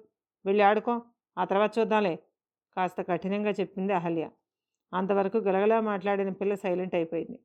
వెళ్ళి 0.45 0.63
ఆడుకో. 0.65 0.95
ఆ 1.37 1.45
తర్వాత 1.45 1.79
చూద్దాంలే. 1.79 2.15
కాస్త 2.77 3.03
కఠినంగా 3.03 3.51
చెప్పింది 3.51 3.93
అహల్య. 3.93 4.25
అంతవరకు 4.93 5.39
గలగలా 5.39 5.81
మాట్లాడిన 5.81 6.31
పిల్ల 6.31 6.55
సైలెంట్ 6.55 6.95
అయిపోయింది. 6.95 7.39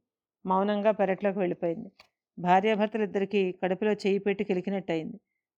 మౌనంగా 0.46 0.92
పెరట్లోకి 0.92 1.40
వెళ్ళిపోయింది. 1.40 1.90
భార్యాభర్తలిద్దరికీ 2.38 3.52
కడుపులో 3.64 3.94
చేయి 3.94 4.20
పెట్టి 4.20 4.44
కిలికినట్టయింది. 4.44 5.18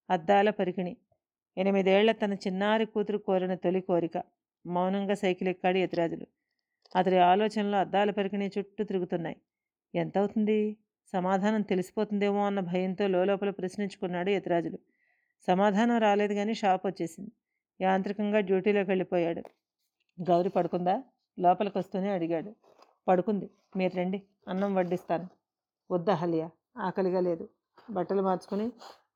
అద్దాల 0.09 0.49
పరికిణి. 0.49 0.93
ఎనిమిదేళ్ళ 1.57 2.11
తన 2.11 2.33
చిన్నారి 2.45 2.85
కూతురు 2.85 3.17
కోరిన 3.17 3.55
తొలి 3.55 3.81
కోరిక. 3.81 4.17
మౌనంగా 4.65 5.15
సైకిల్ 5.15 5.49
ఎక్కాడు 5.49 5.77
యతిరాజులు. 5.77 6.25
అతడి 6.95 7.17
ఆలోచనలో 7.23 7.77
అద్దాల 7.77 8.11
పరికిణి 8.11 8.51
చుట్టూ 8.57 8.83
తిరుగుతున్నాయి. 8.83 9.37
ఎంత 9.93 10.17
అవుతుంది 10.17 10.59
సమాధానం 11.11 11.61
తెలిసిపోతుందేమో 11.61 12.45
అన్న 12.45 12.59
భయంతో 12.59 13.07
లోపల 13.07 13.49
ప్రశ్నించుకున్నాడు 13.49 14.29
యతిరాజులు. 14.29 14.79
సమాధానం 15.47 15.97
రాలేదు 15.97 16.33
కానీ 16.33 16.53
షాప్ 16.53 16.81
వచ్చేసింది. 16.85 17.31
యాంత్రికంగా 17.81 18.39
డ్యూటీలోకి 18.39 18.89
వెళ్ళిపోయాడు. 18.89 19.43
గౌరి 20.29 20.49
పడుకుందా? 20.49 21.03
లోపలికి 21.39 21.77
వస్తూనే 21.77 22.09
అడిగాడు. 22.09 22.53
పడుకుంది. 23.07 23.49
మీరు 23.77 23.95
రండి. 23.95 24.23
అన్నం 24.47 24.75
వడ్డిస్తాను. 24.75 25.27
వద్దా 25.91 26.13
హలియా? 26.13 26.49
ఆకలిగా 26.77 27.19
లేదు. 27.19 27.49
బట్టలు 27.91 28.21
మార్చుకుని 28.21 28.71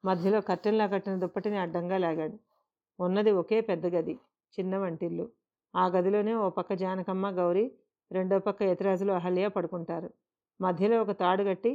మధ్యలో 0.06 0.42
కట్టెల్లా 0.42 0.88
కట్టిన 0.88 1.16
దుప్పటిని 1.16 1.58
అడ్డంగా 1.58 1.98
లాగాడు. 1.98 2.38
ఉన్నది 3.00 3.32
ఒకే 3.32 3.62
పెద్ద 3.62 3.86
గది 3.86 4.20
చిన్న 4.60 4.78
వంటిల్లు. 4.78 5.30
ఆ 5.76 5.88
గదిలోనే 5.88 6.34
ఓ 6.36 6.50
పక్క 6.50 6.74
జానకమ్మ 6.74 7.30
గౌరీ 7.30 7.72
రెండో 8.12 8.40
పక్క 8.40 8.64
యతిరాజులు 8.64 9.12
అహల్య 9.12 9.48
పడుకుంటారు. 9.48 10.10
మధ్యలో 10.62 11.02
ఒక 11.02 11.12
తాడు 11.12 11.44
కట్టి 11.44 11.72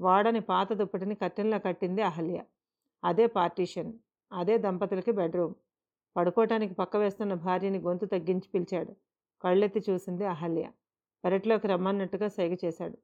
వాడని 0.00 0.40
పాత 0.40 0.72
దుప్పటిని 0.72 1.14
కట్టెల్లో 1.14 1.58
కట్టింది 1.58 2.02
అహల్య. 2.02 2.42
అదే 3.04 3.26
పార్టీషన్ 3.26 3.92
అదే 4.32 4.58
దంపతులకి 4.58 5.12
బెడ్రూమ్. 5.12 5.54
పడుకోవటానికి 6.16 6.74
పక్క 6.74 6.96
వేస్తున్న 6.96 7.34
భార్యని 7.34 7.78
గొంతు 7.78 8.06
తగ్గించి 8.06 8.48
పిలిచాడు. 8.54 8.92
కళ్ళెత్తి 9.44 9.80
చూసింది 9.90 10.24
అహల్య. 10.24 10.70
పెరట్లోకి 11.24 11.66
రమ్మన్నట్టుగా 11.66 12.28
సైగ 12.28 12.56
చేశాడు. 12.64 12.96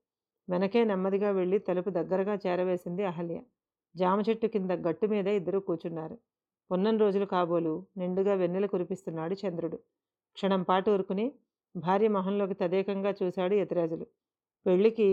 వెనకే 0.49 0.85
నెమ్మదిగా 0.85 1.31
వెళ్ళి 1.31 1.59
తలుపు 1.59 1.91
దగ్గరగా 1.91 2.39
చేరవేసింది 2.47 3.05
అహల్య. 3.05 3.39
జామ 3.97 4.21
చెట్టు 4.21 4.47
కింద 4.47 4.71
గట్టు 4.71 5.07
మీద 5.07 5.27
ఇద్దరు 5.27 5.59
కూర్చున్నారు. 5.59 6.17
ఉన్నన్ని 6.71 7.01
రోజులు 7.01 7.25
కాబోలు 7.25 7.87
నిండుగా 7.97 8.35
వెన్నెల 8.35 8.67
కురిపిస్తున్నాడు 8.67 9.35
చంద్రుడు. 9.35 9.79
క్షణం 10.37 10.63
పాటు 10.63 10.91
ఊరుకుని 10.91 11.27
భార్య 11.77 12.09
మొహంలోకి 12.09 12.55
తదేకంగా 12.55 13.15
చూశాడు 13.23 13.55
యతిరాజులు. 13.55 14.07
పెళ్ళికి 14.67 15.09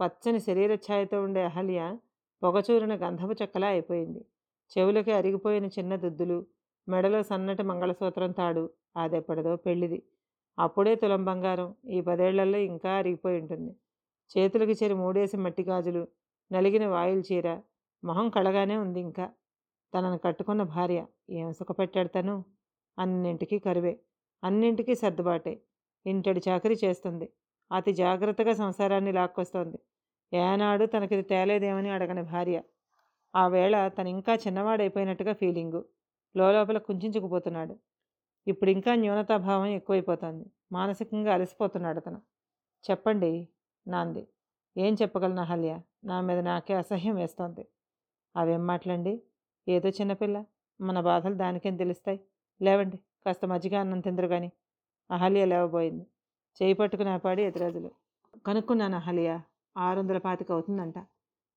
పచ్చని 0.00 0.40
శరీర 0.40 0.74
ఛాయతో 0.86 1.22
ఉండే 1.22 1.42
అహల్య 1.42 1.80
పొగచూరిన 2.42 2.94
గంధపు 2.94 3.34
చెక్కలా 3.42 3.66
అయిపోయింది. 3.66 4.20
చెవులకి 4.72 5.12
అరిగిపోయిన 5.12 5.66
చిన్న 5.66 5.96
దుద్దులు 5.96 6.38
మెడలో 6.88 7.22
సన్నటి 7.22 7.62
మంగళసూత్రం 7.62 8.30
తాడు 8.30 8.64
అదెప్పటిదో 8.96 9.56
పెళ్ళిది 9.56 9.98
అప్పుడే 10.58 10.94
తులం 10.94 11.24
బంగారం 11.24 11.74
ఈ 11.88 12.00
పదేళ్ళలో 12.00 12.58
ఇంకా 12.58 12.90
అరిగిపోయి 12.90 13.40
ఉంటుంది. 13.40 13.72
చేతులకి 14.30 14.72
చెరి 14.72 14.94
మూడేసి 14.94 15.36
మట్టి 15.36 15.62
గాజులు 15.62 16.02
నలిగిన 16.50 16.86
వాయిల్ 16.86 17.22
చీర 17.32 17.48
మొహం 18.02 18.28
కళగానే 18.30 18.76
ఉంది 18.76 19.00
ఇంకా. 19.00 19.26
తనను 19.92 20.18
కట్టుకున్న 20.18 20.62
భార్య 20.62 21.00
ఏం 21.30 21.52
సుఖపెట్టాడు 21.52 22.08
తను? 22.08 22.34
అన్నింటికీ 22.98 23.58
కరువే. 23.58 23.94
అన్నింటికీ 24.44 24.94
సర్దుబాటే. 24.94 25.54
ఇంటడి 26.06 26.40
చాకరీ 26.48 26.76
చేస్తుంది. 26.84 27.26
అతి 27.72 27.92
జాగ్రత్తగా 27.92 28.52
సంసారాన్ని 28.52 29.12
లాక్కొస్తోంది. 29.12 29.78
ఏనాడు 30.34 30.86
తనకిది 30.86 31.22
తేలేదేమని 31.22 31.90
అడగని 31.90 32.22
భార్య. 32.22 32.62
ఆ 33.36 33.48
వేళ 33.48 33.88
తను 33.88 34.08
ఇంకా 34.08 34.34
చిన్నవాడైపోయినట్టుగా 34.34 35.32
ఫీలింగు. 35.32 35.84
లోపల 36.36 36.78
కుంచుకుపోతున్నాడు 36.78 37.76
ఇప్పుడు 38.46 38.70
ఇంకా 38.70 38.94
న్యూనతాభావం 38.94 39.66
ఎక్కువైపోతుంది. 39.66 40.50
మానసికంగా 40.72 41.34
అలసిపోతున్నాడు 41.34 41.98
అతను 41.98 42.20
చెప్పండి 42.90 43.48
నాంది. 43.88 44.28
ఏం 44.76 44.96
చెప్పగలను 45.02 45.40
అహల్య? 45.40 45.80
నా 46.04 46.20
మీద 46.20 46.38
నాకే 46.38 46.74
అసహ్యం 46.74 47.14
వేస్తోంది. 47.14 47.68
అవేం 48.36 48.66
మాటలండి? 48.66 49.22
ఏదో 49.68 49.88
చిన్నపిల్ల. 49.88 50.44
మన 50.80 51.00
బాధలు 51.00 51.34
దానికేం 51.34 51.76
తెలుస్తాయి? 51.76 52.20
లేవండి. 52.62 52.96
కాస్త 52.96 53.44
మజ్జిగ 53.44 53.76
అన్నం 53.76 54.00
తిందరు 54.00 54.26
కానీ 54.26 54.52
అహల్య 55.10 55.44
లేవబోయింది. 55.44 56.06
చేయి 56.60 56.74
పట్టుకుని 56.74 57.10
ఆపాడి 57.10 57.42
ఎదురాజులు 57.42 57.90
కనుక్కున్నాను 58.46 58.96
అహలియా 58.96 59.42
ఆరు 59.76 59.98
వందల 59.98 60.18
పాతిక 60.18 60.52
అవుతుందంట. 60.52 60.98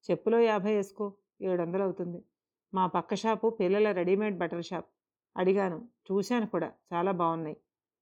చెప్పులో 0.05 0.39
యాభై 0.39 0.75
వేసుకో 0.75 1.13
ఏడు 1.41 1.61
వందలు 1.61 1.83
అవుతుంది. 1.83 2.23
మా 2.73 2.85
పక్క 2.85 3.15
షాపు 3.15 3.49
పిల్లల 3.49 3.91
రెడీమేడ్ 3.91 4.37
బట్టల 4.37 4.61
షాప్. 4.61 4.89
అడిగాను. 5.37 5.87
చూశాను 6.07 6.47
కూడా. 6.47 6.71
చాలా 6.93 7.11
బాగున్నాయి 7.11 7.57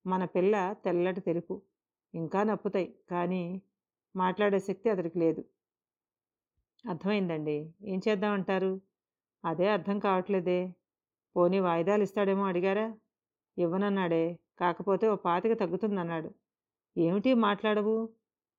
మన 0.05 0.25
పిల్ల 0.25 0.75
తెల్లటి 0.85 1.19
తెలుపు. 1.19 1.61
ఇంకా 2.13 2.43
నప్పుతాయి. 2.43 2.95
కానీ 3.11 3.61
మాట్లాడే 4.15 4.59
శక్తి 4.59 4.89
అతడికి 4.89 5.19
లేదు. 5.19 5.41
అర్థమైందండి. 6.89 7.73
ఏం 7.83 8.01
చేద్దామంటారు? 8.07 8.81
అదే 9.45 9.67
అర్థం 9.69 9.99
కావట్లేదే. 9.99 10.59
పోనీ 11.35 11.59
వాయిదాలు 11.59 12.03
ఇస్తాడేమో 12.03 12.45
అడిగారా? 12.45 12.87
ఇవ్వనన్నాడే. 13.57 14.23
కాకపోతే 14.59 15.07
ఓ 15.07 15.15
పాతిక 15.15 15.53
తగ్గుతుందన్నాడు. 15.53 16.29
ఏమిటి 16.97 17.33
మాట్లాడవు? 17.33 18.09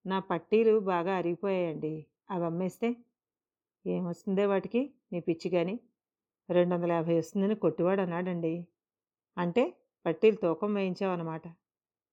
నా 0.07 0.19
పట్టీలు 0.19 0.81
బాగా 0.81 1.17
అరిగిపోయాయండి. 1.17 2.07
అవి 2.31 2.45
అమ్మేస్తే? 2.45 2.97
ఏమొస్తుందే 3.87 4.47
వాటికి? 4.47 4.93
నీ 5.13 5.21
పిచ్చి 5.21 5.51
కానీ 5.51 5.81
రెండు 6.51 6.75
వందల 6.75 6.93
యాభై 6.93 7.19
వస్తుందని 7.19 7.55
కొట్టివాడు 7.55 8.01
అన్నాడండి. 8.01 8.67
అంటే 9.39 9.77
పట్టీలు 10.07 10.37
తూకం 10.37 10.75
వేయించావన్నమాట 10.75 11.43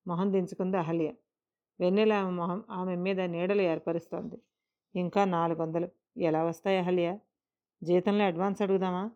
మొహం 0.06 0.32
దించుకుంది 0.32 0.76
అహల్య. 0.76 1.14
వెన్నెల 1.80 2.12
ఆమె 2.12 2.30
మొహం 2.30 2.64
ఆమె 2.70 2.94
మీద 2.96 3.20
నీడలు 3.20 3.62
ఏర్పరుస్తోంది. 3.62 4.38
ఇంకా 4.94 5.24
నాలుగు 5.24 5.62
వందలు 5.62 5.88
ఎలా 6.18 6.44
వస్తాయి 6.44 6.78
అహల్య? 6.78 7.18
జీతంలో 7.82 8.24
అడ్వాన్స్ 8.24 8.62
అడుగుదామా? 8.62 9.10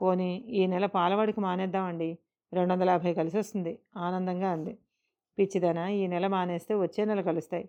పోనీ 0.00 0.36
ఈ 0.36 0.66
నెల 0.66 0.86
పాలవాడికి 0.86 1.40
మానేద్దామండి. 1.40 2.18
రెండు 2.52 2.72
వందల 2.72 2.90
యాభై 2.90 3.14
కలిసి 3.14 3.38
వస్తుంది 3.38 3.78
ఆనందంగా 3.96 4.50
అంది. 4.50 4.78
పిచ్చిదన 5.38 5.78
ఈ 5.94 6.06
నెల 6.06 6.26
మానేస్తే 6.26 6.74
వచ్చే 6.74 7.04
నెల 7.04 7.20
కలుస్తాయి. 7.20 7.66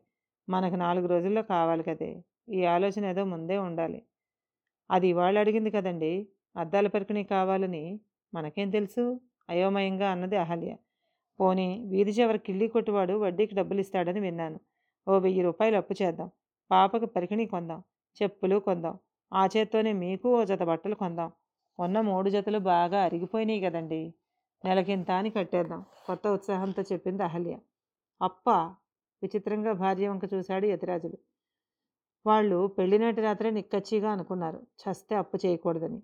మనకు 0.48 0.76
నాలుగు 0.76 1.08
రోజుల్లో 1.08 1.44
కావాలి 1.44 1.84
కదే. 1.84 2.10
ఈ 2.50 2.66
ఆలోచన 2.66 3.06
ఏదో 3.06 3.24
ముందే 3.26 3.58
ఉండాలి. 3.58 4.00
అది 4.90 5.08
ఇవాళ 5.08 5.36
అడిగింది 5.40 5.72
కదండి 5.72 6.14
అద్దాల 6.56 6.88
పరికిణీ 6.88 7.24
కావాలని 7.26 7.84
మనకేం 8.34 8.70
తెలుసు? 8.70 9.04
అయోమయంగా 9.50 10.12
అన్నది 10.12 10.38
అహల్య. 10.38 10.72
పోనీ 11.40 11.68
వీధి 11.92 12.12
చివరి 12.12 12.40
కిళ్ళి 12.40 12.68
కొట్టువాడు 12.68 13.14
వడ్డీకి 13.18 13.56
డబ్బులు 13.56 13.80
ఇస్తాడని 13.80 14.20
విన్నాను. 14.20 14.60
ఓ 15.08 15.20
వెయ్యి 15.20 15.42
రూపాయలు 15.44 15.78
అప్పు 15.78 15.94
చేద్దాం. 16.02 16.30
పాపకి 16.72 17.08
పరికిణీ 17.08 17.46
కొందాం. 17.46 17.80
చెప్పులు 18.18 18.60
కొందాం. 18.60 18.96
ఆ 19.32 19.44
చేత్తోనే 19.56 19.94
మీకు 20.04 20.28
ఓ 20.40 20.44
జత 20.44 20.64
బట్టలు 20.64 20.96
కొందాం. 20.96 21.30
ఉన్న 21.80 22.02
మూడు 22.02 22.30
జతలు 22.30 22.60
బాగా 22.72 23.04
అరిగిపోయినాయి 23.04 23.62
కదండీ. 23.62 24.02
నెలకింత 24.64 25.12
అని 25.12 25.30
కట్టేద్దాం. 25.30 25.86
కొత్త 26.06 26.28
ఉత్సాహంతో 26.28 26.82
చెప్పింది 26.82 27.24
అహల్య. 27.24 27.60
అప్ప 28.22 28.50
విచిత్రంగా 29.24 29.72
భార్య 29.74 30.08
వంక 30.08 30.34
చూశాడు 30.34 30.66
యతిరాజులు. 30.66 31.18
వాళ్ళు 32.26 32.68
పెళ్ళినాటి 32.68 33.22
రాత్రే 33.22 33.50
నిక్కచ్చిగా 33.50 34.12
అనుకున్నారు. 34.12 34.68
చస్తే 34.82 35.16
అప్పు 35.16 35.38
చేయకూడదని. 35.46 36.02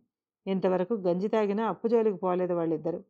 ఇంతవరకు 0.47 0.93
గంజి 0.93 1.27
తాగినా 1.27 1.69
అప్పు 1.69 1.87
జోలికి 1.87 2.17
పోలేదు 2.17 2.53
వాళ్ళిద్దరూ. 2.53 3.03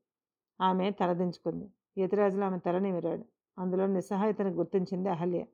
ఆమె 0.61 0.91
తలదించుకుంది. 0.91 1.67
యతిరాజులు 1.97 2.43
ఆమె 2.43 2.59
తల 2.59 2.77
నిమిరాడు. 2.77 3.25
అందులో 3.57 3.87
నిస్సహాయతను 3.87 4.49
గుర్తించింది 4.49 5.09
అహల్య. 5.09 5.45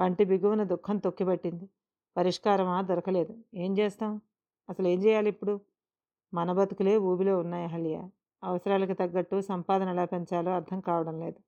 పంటి 0.00 0.24
బిగువన 0.24 0.64
దుఃఖం 0.64 0.98
తొక్కిపట్టింది. 0.98 1.68
పరిష్కారమా 2.16 2.82
దొరకలేదు. 2.82 3.38
ఏం 3.54 3.78
చేస్తాం? 3.78 4.20
అసలు 4.68 4.88
ఏం 4.88 5.04
చేయాలి 5.04 5.28
ఇప్పుడు 5.28 5.60
మన 6.34 6.52
బతుకులే 6.52 6.96
ఊబిలో 6.96 7.38
ఉన్నాయి 7.38 7.64
అహల్య. 7.64 7.96
అవసరాలకు 8.42 8.92
తగ్గట్టు 8.92 9.40
సంపాదన 9.40 9.88
ఎలా 9.88 10.04
పెంచాలో 10.04 10.50
అర్థం 10.50 10.80
కావడం 10.80 11.20
లేదు. 11.20 11.40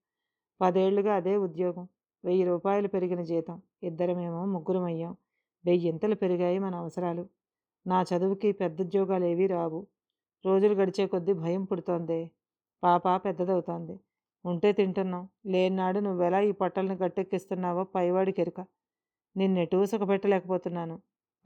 పదేళ్ళుగా 0.60 1.14
అదే 1.14 1.36
ఉద్యోగం. 1.36 1.88
వెయ్యి 2.24 2.44
రూపాయలు 2.44 2.88
పెరిగిన 2.88 3.22
జీతం. 3.22 3.62
ఇద్దరమేమో 3.82 4.44
ముగ్గురమయ్యాం. 4.44 5.16
వెయ్యింతలు 5.64 6.14
పెరిగాయి 6.14 6.58
మన 6.58 6.74
అవసరాలు. 6.74 7.28
నా 7.86 8.02
చదువుకి 8.02 8.52
పెద్ద 8.52 8.80
ఉద్యోగాలు 8.80 9.24
ఏవీ 9.24 9.46
రావు. 9.46 9.86
రోజులు 10.46 10.74
గడిచే 10.74 11.06
కొద్దీ 11.06 11.32
భయం 11.32 11.64
పుడుతోంది. 11.64 12.30
పాప 12.82 13.08
పెద్దదవుతోంది. 13.24 14.00
ఉంటే 14.44 14.72
తింటున్నాం. 14.72 15.28
లేనాడు 15.46 15.98
నువ్వెలా 15.98 16.40
ఈ 16.40 16.52
పొట్టల్ని 16.52 16.94
గట్టెక్కిస్తున్నావో 16.94 17.84
పైవాడికి 17.84 18.40
ఎరుక 18.40 18.60
నిన్నెటూ 19.36 19.84
పెట్టలేకపోతున్నాను 20.06 20.96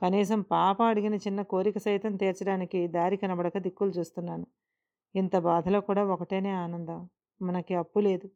కనీసం 0.02 0.40
పాప 0.40 0.82
అడిగిన 0.82 1.14
చిన్న 1.14 1.42
కోరిక 1.42 1.78
సైతం 1.78 2.16
తీర్చడానికి 2.16 2.88
దారి 2.88 3.16
కనబడక 3.16 3.58
దిక్కులు 3.58 3.90
చూస్తున్నాను. 3.90 4.46
ఇంత 5.14 5.38
బాధలో 5.38 5.80
కూడా 5.80 6.04
ఒకటేనే 6.04 6.50
ఆనందం. 6.50 7.08
మనకి 7.42 7.74
అప్పు 7.74 7.98
లేదు. 7.98 8.30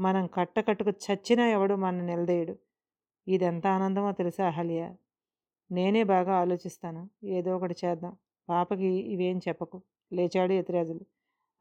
మనం 0.00 0.26
కట్టకట్టుకు 0.26 0.90
చచ్చినా 0.90 1.46
ఎవడు 1.48 1.74
మన 1.74 2.00
నిలదేయుడు. 2.00 2.54
ఇదెంత 3.28 3.66
ఆనందమో 3.66 4.12
తెలుసా 4.12 4.46
అహల్య? 4.46 4.82
నేనే 5.70 6.02
బాగా 6.02 6.32
ఆలోచిస్తాను. 6.34 7.10
ఏదో 7.24 7.56
ఒకటి 7.56 7.74
చేద్దాం. 7.84 8.16
పాపకి 8.48 8.86
ఇవేం 8.86 9.38
చెప్పకు. 9.38 9.82
లేచాడు 10.12 10.52
ఎతిరాజులు 10.52 11.04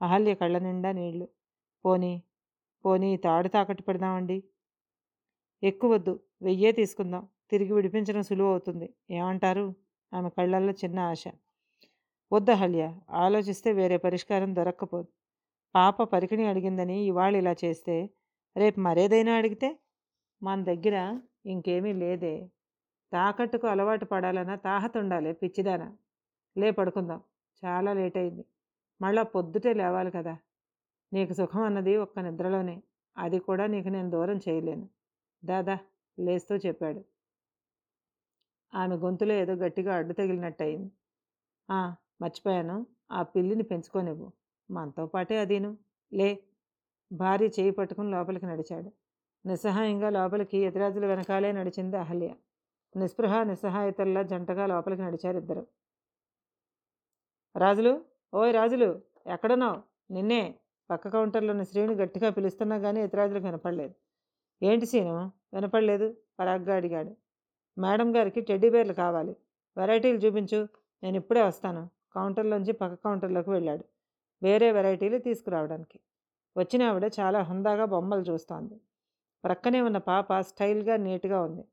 అహల్య 0.01 0.35
కళ్ళ 0.35 0.57
నిండా 0.57 0.91
నీళ్ళు. 0.91 1.27
పోనీ 1.85 2.13
పోనీ 2.85 3.17
తాడు 3.17 3.47
తాకట్టు 3.47 3.83
పెడదామండి. 3.83 4.37
ఎక్కువద్దు 5.63 6.13
వెయ్యే 6.41 6.71
తీసుకుందాం. 6.71 7.27
తిరిగి 7.51 7.73
విడిపించడం 7.73 8.21
సులువు 8.21 8.49
అవుతుంది. 8.49 8.87
ఏమంటారు? 9.11 9.65
ఆమె 10.13 10.29
కళ్ళల్లో 10.29 10.73
చిన్న 10.73 10.99
ఆశ. 10.99 11.23
వద్దహల్య 12.33 12.95
ఆలోచిస్తే 13.09 13.71
వేరే 13.73 13.97
పరిష్కారం 13.97 14.55
దొరక్కపోదు. 14.55 15.07
పాప 15.75 16.03
పరికిణి 16.03 16.45
అడిగిందని 16.45 17.03
ఇవాళ 17.03 17.35
ఇలా 17.35 17.55
చేస్తే 17.65 18.09
రేపు 18.57 18.79
మరేదైనా 18.79 19.33
అడిగితే? 19.33 19.79
మన 20.43 20.63
దగ్గర 20.63 21.21
ఇంకేమీ 21.45 21.93
లేదే. 21.93 22.49
తాకట్టుకు 23.13 23.67
అలవాటు 23.67 24.05
పడాలన్నా 24.05 24.55
తాహత 24.55 24.97
ఉండాలి 24.97 25.33
పిచ్చిదానా. 25.33 25.97
లే 26.57 26.71
పడుకుందాం. 26.71 27.21
చాలా 27.65 27.93
లేట్ 27.93 28.17
అయింది. 28.17 28.45
మళ్ళా 29.01 29.23
పొద్దుటే 29.23 29.73
లేవాలి 29.73 30.11
కదా. 30.11 30.37
నీకు 31.13 31.33
సుఖం 31.33 31.61
అన్నది 31.61 31.97
ఒక్క 31.97 32.19
నిద్రలోనే. 32.19 32.83
అది 33.17 33.39
కూడా 33.39 33.67
నీకు 33.67 33.87
నేను 33.87 34.09
దూరం 34.09 34.37
చేయలేను. 34.37 34.89
దాదా 35.45 35.79
లేస్తూ 36.19 36.55
చెప్పాడు. 36.55 37.01
ఆమె 38.75 38.95
గొంతులో 38.95 39.33
ఏదో 39.33 39.53
గట్టిగా 39.53 39.95
అడ్డు 39.95 40.13
తగిలినట్టయింది. 40.13 40.91
మర్చిపోయాను. 42.21 42.75
ఆ 43.11 43.21
పిల్లిని 43.33 43.63
పెంచుకోనివ్వు. 43.63 44.27
మనతో 44.69 45.05
పాటే 45.05 45.37
అదీను. 45.37 45.71
లే. 46.11 46.29
భార్య 47.11 47.47
చేయి 47.57 47.71
పట్టుకుని 47.71 48.11
లోపలికి 48.11 48.45
నడిచాడు. 48.45 48.89
నిస్సహాయంగా 49.45 50.09
లోపలికి 50.09 50.57
ఎదురాజుల 50.59 51.05
వెనకాలే 51.05 51.51
నడిచింది 51.51 51.97
అహల్య. 51.97 52.29
నిస్పృహ 52.95 53.43
నిస్సహాయతల్లా 53.43 54.21
జంటగా 54.23 54.65
లోపలికి 54.67 55.01
నడిచారు 55.01 55.37
ఇద్దరు. 55.37 55.63
రాజులు? 57.55 57.91
ఓయ్ 58.33 58.53
రాజులు! 58.53 58.87
ఎక్కడున్నావు? 59.25 59.77
నిన్నే 60.11 60.41
పక్క 60.89 61.07
కౌంటర్లో 61.07 61.51
ఉన్న 61.51 61.63
శ్రీని 61.63 61.95
గట్టిగా 61.95 62.29
పిలుస్తున్నా 62.29 62.77
కానీ 62.79 62.99
ఇతరాజులకు 63.03 63.45
వినపడలేదు. 63.45 63.93
ఏంటి 64.61 64.85
సీను? 64.85 65.15
వినపడలేదు? 65.53 66.07
పరాగ్గా 66.39 66.75
అడిగాడు. 66.75 67.11
మేడం 67.77 68.09
గారికి 68.15 68.41
టెడ్డీ 68.41 68.69
బేర్లు 68.69 68.95
కావాలి. 68.95 69.33
వెరైటీలు 69.77 70.17
చూపించు. 70.17 70.61
నేను 71.03 71.17
ఇప్పుడే 71.17 71.43
వస్తాను. 71.43 71.83
కౌంటర్లోంచి 72.15 72.73
పక్క 72.73 72.95
కౌంటర్లోకి 73.05 73.49
వెళ్ళాడు. 73.49 73.85
వేరే 74.43 74.71
వెరైటీలు 74.71 75.17
తీసుకురావడానికి. 75.17 75.99
వచ్చిన 76.57 76.83
ఆవిడ 76.83 77.11
చాలా 77.19 77.41
హుందాగా 77.41 77.85
బొమ్మలు 77.85 78.21
చూస్తోంది. 78.21 78.81
ప్రక్కనే 79.43 79.81
ఉన్న 79.81 79.97
పాప 79.97 80.39
స్టైల్గా 80.39 80.97
నీట్గా 80.97 81.41
ఉంది. 81.41 81.65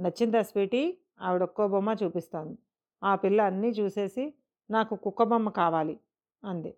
నచ్చిందా 0.00 0.42
స్వీటీ? 0.42 0.98
ఆవిడ 1.20 1.42
ఒక్కో 1.42 1.68
బొమ్మ 1.68 1.94
చూపిస్తోంది. 2.04 2.58
ఆ 3.04 3.14
పిల్ల 3.14 3.40
అన్నీ 3.40 3.68
చూసేసి 3.68 4.34
నాకు 4.70 4.96
కుక్క 4.96 5.22
బొమ్మ 5.22 5.48
కావాలి 5.48 6.00
అంది. 6.44 6.74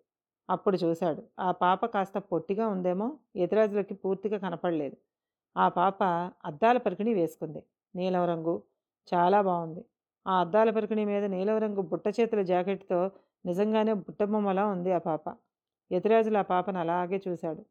అప్పుడు 0.49 0.77
చూశాడు. 0.77 1.23
ఆ 1.39 1.51
పాప 1.51 1.85
కాస్త 1.85 2.17
పొట్టిగా 2.17 2.67
ఉందేమో 2.67 3.17
ఎదురాజులకి 3.35 3.93
పూర్తిగా 3.93 4.37
కనపడలేదు. 4.37 4.97
ఆ 5.57 5.69
పాప 5.69 6.03
అద్దాల 6.45 6.77
పరికిణి 6.77 7.13
వేసుకుంది. 7.13 7.63
నీలం 7.95 8.25
రంగు 8.25 8.63
చాలా 9.13 9.41
బాగుంది. 9.41 9.85
ఆ 10.29 10.39
అద్దాల 10.39 10.69
పరికిణి 10.69 11.05
మీద 11.05 11.23
నీలం 11.25 11.57
రంగు 11.57 11.81
బుట్ట 11.81 12.07
చేతుల 12.17 12.41
జాకెట్తో 12.41 12.99
నిజంగానే 13.45 13.93
బుట్టబొమ్మలా 13.99 14.67
ఉంది 14.67 14.91
ఆ 14.91 14.97
పాప. 14.99 15.25
యతిరాజులు 15.91 16.37
ఆ 16.37 16.41
పాపను 16.41 16.79
అలాగే 16.79 17.21
చూశాడు. 17.27 17.61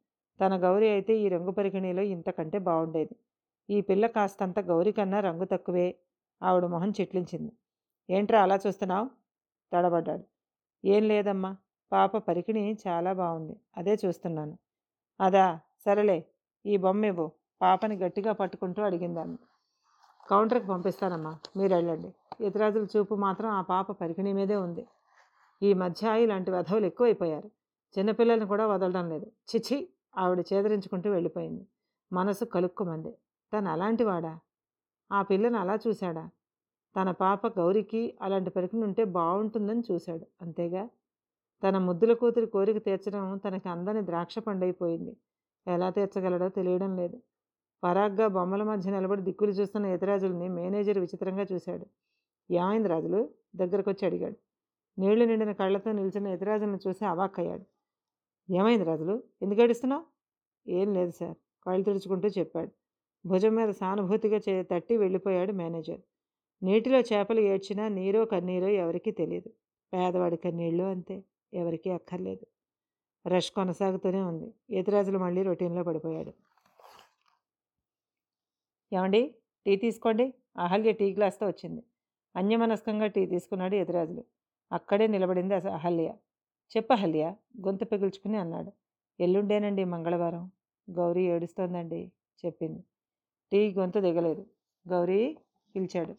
తన 0.40 0.62
గౌరి 0.62 0.88
అయితే 0.88 1.12
ఈ 1.18 1.28
రంగు 1.28 1.50
పరికిణిలో 1.50 2.02
ఇంతకంటే 2.14 2.58
బాగుండేది 2.58 3.14
ఈ 3.68 3.80
పిల్ల 3.80 4.06
కాస్తంత 4.06 4.60
గౌరి 4.60 4.92
కన్నా 4.92 5.20
రంగు 5.20 5.44
తక్కువే. 5.44 5.88
ఆవిడ 6.42 6.64
మొహం 6.64 6.90
చెట్లించింది. 6.90 7.52
ఏంట్రా 8.08 8.42
అలా 8.42 8.56
చూస్తున్నావు? 8.66 9.06
తడబడ్డాడు. 9.72 10.24
ఏం 10.84 11.02
లేదమ్మా. 11.02 11.50
పాప 11.92 12.16
పరికిణి 12.18 12.78
చాలా 12.86 13.12
బాగుంది 13.12 13.54
అదే 13.76 13.94
చూస్తున్నాను. 13.94 14.54
అదా 15.20 15.46
సరేలే. 15.84 16.18
ఈ 16.64 16.76
బొమ్మ 16.76 17.04
ఇవ్వు. 17.04 17.26
పాపని 17.60 17.96
గట్టిగా 17.96 18.32
పట్టుకుంటూ 18.32 18.82
అడిగిందాన్ని. 18.82 19.38
కౌంటర్కి 20.28 20.66
పంపిస్తానమ్మా. 20.66 21.32
మీరు 21.56 21.74
వెళ్ళండి. 21.74 22.10
ఇతరాజుల 22.40 22.86
చూపు 22.96 23.14
మాత్రం 23.16 23.50
ఆ 23.50 23.60
పాప 23.62 23.92
పరికిణి 23.92 24.32
మీదే 24.32 24.56
ఉంది. 24.56 24.84
ఈ 25.62 25.74
మధ్య 25.74 26.22
ఇలాంటి 26.22 26.50
వధవులు 26.50 26.86
ఎక్కువైపోయారు. 26.86 27.48
చిన్నపిల్లల్ని 27.94 28.46
కూడా 28.46 28.66
వదలడం 28.66 29.10
లేదు. 29.10 29.26
చిచి! 29.50 29.78
ఆవిడ 30.16 30.40
చేదరించుకుంటూ 30.52 31.10
వెళ్ళిపోయింది. 31.10 31.64
మనసు 32.12 32.44
కలుక్కుమంది. 32.46 33.12
తను 33.52 33.70
అలాంటి 33.70 34.04
వాడా? 34.04 34.32
ఆ 35.10 35.22
పిల్లను 35.22 35.58
అలా 35.58 35.78
చూశాడా? 35.86 36.24
తన 36.96 37.10
పాప 37.20 37.46
గౌరికి 37.58 38.18
అలాంటి 38.22 38.50
పరికిణి 38.50 38.84
ఉంటే 38.84 39.04
బాగుంటుందని 39.10 39.82
చూశాడు. 39.90 40.26
అంతేగా? 40.42 40.82
తన 41.62 41.78
ముద్దుల 41.78 42.12
కూతురి 42.12 42.46
కోరిక 42.46 42.84
తీర్చడం 42.84 43.38
తనకి 43.38 43.68
అందని 43.68 44.02
ద్రాక్ష 44.02 44.38
పండైపోయింది. 44.38 45.12
ఎలా 45.66 45.90
తీర్చగలడో 45.90 46.48
తెలియడం 46.48 46.96
లేదు. 46.96 47.16
పరాగ్గా 47.82 48.28
బొమ్మల 48.28 48.62
మధ్య 48.62 48.90
నిలబడి 48.90 49.22
దిక్కులు 49.22 49.52
చూస్తున్న 49.52 49.86
ఇతరాజుల్ని 49.86 50.48
మేనేజర్ 50.50 50.98
విచిత్రంగా 50.98 51.46
చూశాడు. 51.52 51.86
ఏమైంది 52.50 52.88
రాజులు 52.88 53.28
దగ్గరకు 53.56 53.90
వచ్చి 53.90 54.06
అడిగాడు. 54.06 54.36
నీళ్ళు 55.00 55.24
నిండిన 55.24 55.52
కళ్ళతో 55.52 55.92
నిలిచిన 55.92 56.28
యతిరాజులను 56.28 56.78
చూసి 56.88 57.04
అవాక్కయ్యాడు. 57.04 57.64
ఏమైంది 58.52 58.84
రాజులు? 58.84 59.22
ఎందుకు 59.42 59.60
ఏడుస్తున్నావు? 59.60 60.04
ఏం 60.68 60.92
లేదు 60.92 61.10
సార్ 61.10 61.36
కళ్ళు 61.66 61.84
తుడుచుకుంటూ 61.84 62.28
చెప్పాడు. 62.28 62.70
భుజం 63.26 63.54
మీద 63.54 63.68
సానుభూతిగా 63.68 64.40
చే 64.48 64.62
తట్టి 64.62 64.96
వెళ్ళిపోయాడు 64.96 65.52
మేనేజర్. 65.52 66.00
నీటిలో 66.62 67.00
చేపలు 67.00 67.40
ఏడ్చినా 67.40 67.88
నీరో 67.88 68.24
కన్నీరో 68.24 68.68
ఎవరికీ 68.68 69.10
తెలియదు 69.10 69.48
పేదవాడి 69.94 70.36
కన్నీళ్ళు 70.36 70.84
అంతే 70.84 71.24
ఎవరికీ 71.54 71.90
అక్కర్లేదు. 71.90 72.46
రష్ 73.28 73.50
కొనసాగుతూనే 73.50 74.22
ఉంది. 74.22 74.54
ఎదురాజులు 74.70 75.18
మళ్ళీ 75.18 75.42
రొటీన్లో 75.42 75.82
పడిపోయాడు. 75.82 76.32
ఏమండి? 78.92 79.34
టీ 79.66 79.76
తీసుకోండి. 79.76 80.34
అహల్య 80.58 80.92
టీ 80.92 81.14
గ్లాస్తో 81.14 81.46
వచ్చింది. 81.46 81.82
అన్యమనస్కంగా 82.38 83.06
టీ 83.06 83.26
తీసుకున్నాడు 83.26 83.74
ఎదురాజులు 83.74 84.22
అక్కడే 84.72 85.06
నిలబడింది 85.06 85.54
అహల్య. 85.54 86.08
చెప్ప 86.72 86.92
అహల్య 86.92 87.24
గొంతు 87.60 87.84
పెగుల్చుకుని 87.84 88.36
అన్నాడు. 88.36 88.70
ఎల్లుండేనండి 89.20 89.84
మంగళవారం. 89.84 90.44
గౌరీ 90.88 91.24
ఏడుస్తోందండి 91.26 92.00
చెప్పింది. 92.44 92.82
టీ 93.52 93.60
గొంతు 93.72 94.00
దిగలేదు. 94.00 94.42
గౌరీ 94.86 95.20
పిలిచాడు. 95.74 96.14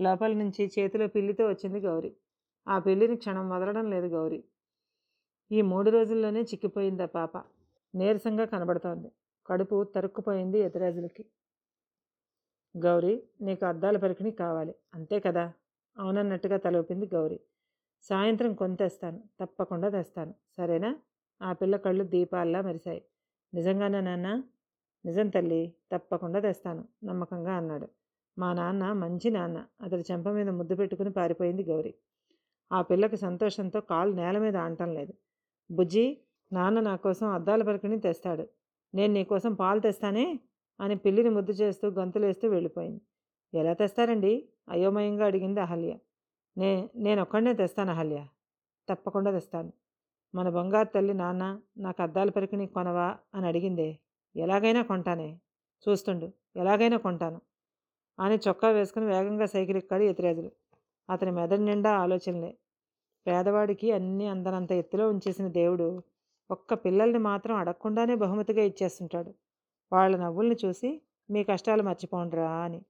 లోపల 0.00 0.32
నుంచి 0.32 0.70
చేతిలో 0.78 1.06
పిల్లితో 1.06 1.48
వచ్చింది 1.48 1.80
గౌరీ. 1.80 2.12
ఆ 2.66 2.78
పిల్లిని 2.78 3.16
క్షణం 3.16 3.50
వదలడం 3.50 3.90
లేదు 3.90 4.06
గౌరీ. 4.06 4.40
ఈ 5.52 5.62
మూడు 5.62 5.90
రోజుల్లోనే 5.90 6.40
చిక్కిపోయిందా 6.40 7.06
పాప. 7.06 7.36
నీరసంగా 7.94 8.44
కనబడుతోంది. 8.44 9.10
కడుపు 9.46 9.84
తరుక్కుపోయింది 9.84 10.58
ఎదురాజులకి 10.58 11.24
గౌరీ 12.76 13.22
నీకు 13.40 13.64
అద్దాల 13.66 13.96
పరికిణి 13.96 14.30
కావాలి. 14.30 14.74
అంతే 14.94 15.20
కదా? 15.20 15.52
అవునన్నట్టుగా 15.98 16.56
తలూపింది 16.56 17.10
గౌరీ. 17.14 17.40
సాయంత్రం 18.02 18.54
కొని 18.54 18.76
తెస్తాను. 18.76 19.22
తప్పకుండా 19.40 19.88
తెస్తాను. 19.88 20.34
సరేనా? 20.56 20.96
ఆ 21.42 21.52
పిల్ల 21.52 21.76
కళ్ళు 21.76 22.04
దీపాల్లా 22.04 22.62
మెరిశాయి. 22.62 23.02
నిజంగానే 23.54 24.00
నాన్న? 24.00 24.42
నిజం 25.04 25.28
తల్లి 25.28 25.74
తప్పకుండా 25.92 26.40
తెస్తాను. 26.40 26.84
నమ్మకంగా 27.04 27.52
అన్నాడు. 27.52 27.88
మా 28.38 28.52
నాన్న 28.52 28.92
మంచి 28.92 29.30
నాన్న. 29.30 29.66
అతడి 29.80 30.04
చెంప 30.12 30.28
మీద 30.28 30.48
ముద్దు 30.48 30.74
పెట్టుకుని 30.74 31.12
పారిపోయింది 31.12 31.64
గౌరీ. 31.64 31.94
ఆ 32.72 32.82
పిల్లకి 32.82 33.16
సంతోషంతో 33.16 33.80
కాలు 33.80 34.12
నేల 34.12 34.38
మీద 34.38 34.56
ఆనటం 34.56 34.94
లేదు. 34.94 35.12
బుజ్జి 35.70 36.18
నాన్న 36.52 36.80
నా 36.80 36.96
కోసం 36.96 37.26
అద్దాల 37.28 37.62
పరికిణి 37.62 38.00
తెస్తాడు. 38.00 38.48
నేను 38.94 39.12
నీకోసం 39.12 39.54
పాలు 39.54 39.80
తెస్తానే? 39.80 40.40
అని 40.80 40.96
పిల్లిని 40.96 41.28
ముద్దు 41.28 41.52
చేస్తూ 41.52 41.88
గంతులేస్తూ 41.88 42.48
వెళ్ళిపోయింది. 42.48 43.00
ఎలా 43.58 43.72
తెస్తారండి? 43.72 44.48
అయోమయంగా 44.68 45.26
అడిగింది 45.26 45.60
అహల్య. 45.60 45.98
నే 46.58 46.88
నేనొక్కడనే 46.96 47.52
తెస్తాను 47.52 47.90
అహల్య. 47.90 48.26
తప్పకుండా 48.88 49.30
తెస్తాను. 49.30 49.72
మన 50.34 50.48
బంగారు 50.48 50.88
తల్లి 50.94 51.14
నాన్న 51.14 51.60
నాకు 51.78 52.02
అద్దాల 52.02 52.30
పరికిణి 52.30 52.66
కొనవా? 52.66 53.18
అని 53.34 53.46
అడిగిందే. 53.46 53.98
ఎలాగైనా 54.36 54.82
కొంటానే. 54.82 55.38
చూస్తుండు. 55.88 56.32
ఎలాగైనా 56.56 56.96
కొంటాను. 56.96 57.40
అని 58.20 58.38
చొక్కా 58.48 58.68
వేసుకుని 58.68 59.06
వేగంగా 59.06 59.46
సైకిల్ 59.46 59.76
ఎక్కాడు 59.76 60.02
ఎతిరాజులు 60.02 60.50
అతని 61.10 61.30
మెదడు 61.30 61.60
నిండా 61.60 61.90
ఆలోచనలే. 61.92 62.58
పేదవాడికి 63.26 63.92
అన్నీ 63.92 64.26
అందనంత 64.26 64.72
ఎత్తులో 64.72 65.08
ఉంచేసిన 65.08 65.48
దేవుడు 65.48 66.02
ఒక్క 66.50 66.74
పిల్లల్ని 66.74 67.18
మాత్రం 67.18 67.56
అడగకుండానే 67.56 68.14
బహుమతిగా 68.14 68.62
ఇచ్చేస్తుంటాడు. 68.62 69.43
వాళ్ళ 69.92 70.16
నవ్వుల్ని 70.16 70.56
చూసి 70.64 70.90
మీ 71.30 71.44
కష్టాలు 71.44 71.82
మర్చిపోండిరా 71.82 72.50
అని. 72.64 72.80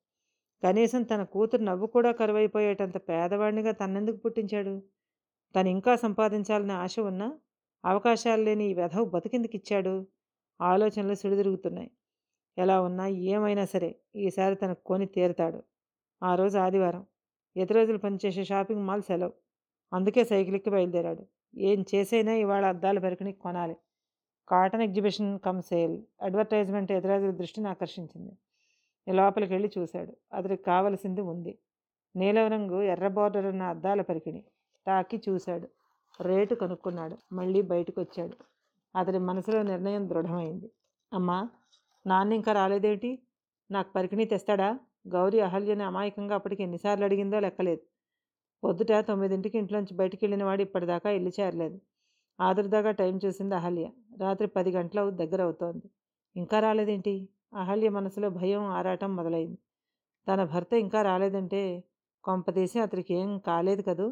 కనీసం 0.62 1.02
తన 1.02 1.22
కూతురు 1.24 1.62
నవ్వు 1.62 1.86
కూడా 1.86 2.12
కరువైపోయేటంత 2.12 2.96
పేదవాడినిగా 3.08 3.72
తన్నెందుకు 3.72 4.16
పుట్టించాడు? 4.16 4.74
తను 5.54 5.68
ఇంకా 5.68 5.96
సంపాదించాలనే 5.96 6.74
ఆశ 6.74 7.00
ఉన్నా 7.00 7.28
అవకాశాలు 7.84 8.42
లేని 8.42 8.64
ఈ 8.70 8.74
వెధవు 8.74 9.04
బతికిందుకు 9.04 9.56
ఇచ్చాడు 9.56 9.94
ఆలోచనలు 10.60 11.14
సుడిదిరుగుతున్నాయి. 11.14 11.90
ఎలా 12.58 12.82
ఉన్నా 12.82 13.06
ఏమైనా 13.06 13.64
సరే 13.64 13.90
ఈసారి 14.16 14.54
తనకు 14.54 14.82
కొని 14.84 15.06
తీరుతాడు. 15.06 15.60
ఆ 16.22 16.34
రోజు 16.34 16.58
ఆదివారం. 16.58 17.04
ఇతర 17.56 17.74
రోజులు 17.74 17.98
పనిచేసే 17.98 18.44
షాపింగ్ 18.44 18.86
మాల్ 18.86 19.02
సెలవు. 19.02 19.34
అందుకే 19.92 20.24
సైకిల్ 20.24 20.56
ఎక్కి 20.56 20.70
బయలుదేరాడు. 20.70 21.24
ఏం 21.56 21.84
చేసైనా 21.94 22.34
ఇవాళ 22.34 22.64
అద్దాల 22.64 22.98
పెరకని 22.98 23.32
కొనాలి. 23.32 23.76
Cotton 24.48 24.82
exhibition 24.82 25.38
cum 25.38 25.62
sale 25.62 26.02
advertisement 26.22 26.92
ఎదురాజుల 26.92 27.30
దృష్టిని 27.30 27.68
ఆకర్షించింది. 27.68 28.32
లోపలికి 29.14 29.52
వెళ్ళి 29.52 29.70
చూశాడు. 29.78 30.12
అతడికి 30.32 30.62
కావలసింది 30.62 31.20
ఉంది. 31.20 31.58
నీలం 32.16 32.46
రంగు 32.48 32.82
ఎర్ర 32.82 33.08
బార్డర్ 33.08 33.46
ఉన్న 33.46 33.62
అద్దాల 33.62 34.00
పరికిణి. 34.00 34.44
తాకి 34.86 35.22
చూశాడు. 35.28 35.68
రేటు 36.20 36.54
కనుక్కున్నాడు. 36.54 37.16
మళ్ళీ 37.32 37.62
బయటకు 37.62 38.00
వచ్చాడు 38.00 38.36
అతడి 38.96 39.18
మనసులో 39.18 39.62
నిర్ణయం 39.62 40.08
దృఢమైంది. 40.08 40.70
అమ్మా 41.12 41.48
నాన్న 42.06 42.32
ఇంకా 42.32 42.52
రాలేదేమిటి 42.52 43.10
నాకు 43.70 43.92
పరికిణి 43.92 44.24
తెస్తాడా? 44.24 44.78
గౌరీ 45.08 45.40
అహల్యని 45.40 45.82
అమాయకంగా 45.82 46.34
అప్పటికి 46.34 46.62
ఎన్నిసార్లు 46.62 47.04
అడిగిందో 47.04 47.40
లెక్కలేదు. 47.40 47.82
పొద్దుట 48.64 48.92
తొమ్మిదింటికి 48.92 49.58
ఇంట్లోంచి 49.58 49.94
బయటికి 49.94 50.24
వెళ్ళిన 50.24 50.44
వాడు 50.44 50.62
ఇప్పటిదాకా 50.62 51.10
ఇల్లు 51.10 51.32
చేరలేదు. 51.40 51.78
ఆదురుదాగా 52.38 52.92
టైం 52.92 53.14
చూసింది 53.24 53.54
అహల్య. 53.54 53.86
రాత్రి 54.20 54.46
పది 54.48 54.70
గంటల 54.70 55.00
దగ్గర 55.20 55.40
అవుతోంది 55.42 55.86
ఇంకా 56.36 56.58
రాలేదేంటి? 56.60 57.14
అహల్య 57.54 57.88
మనసులో 57.90 58.28
భయం 58.32 58.62
ఆరాటం 58.76 59.10
మొదలైంది. 59.16 59.58
తన 60.26 60.40
భర్త 60.52 60.72
ఇంకా 60.84 61.00
రాలేదంటే 61.02 61.60
కొంపదీసి 62.24 62.78
అతనికి 62.80 63.12
ఏం 63.14 63.30
కాలేదు 63.48 63.82
కదూ? 63.82 64.06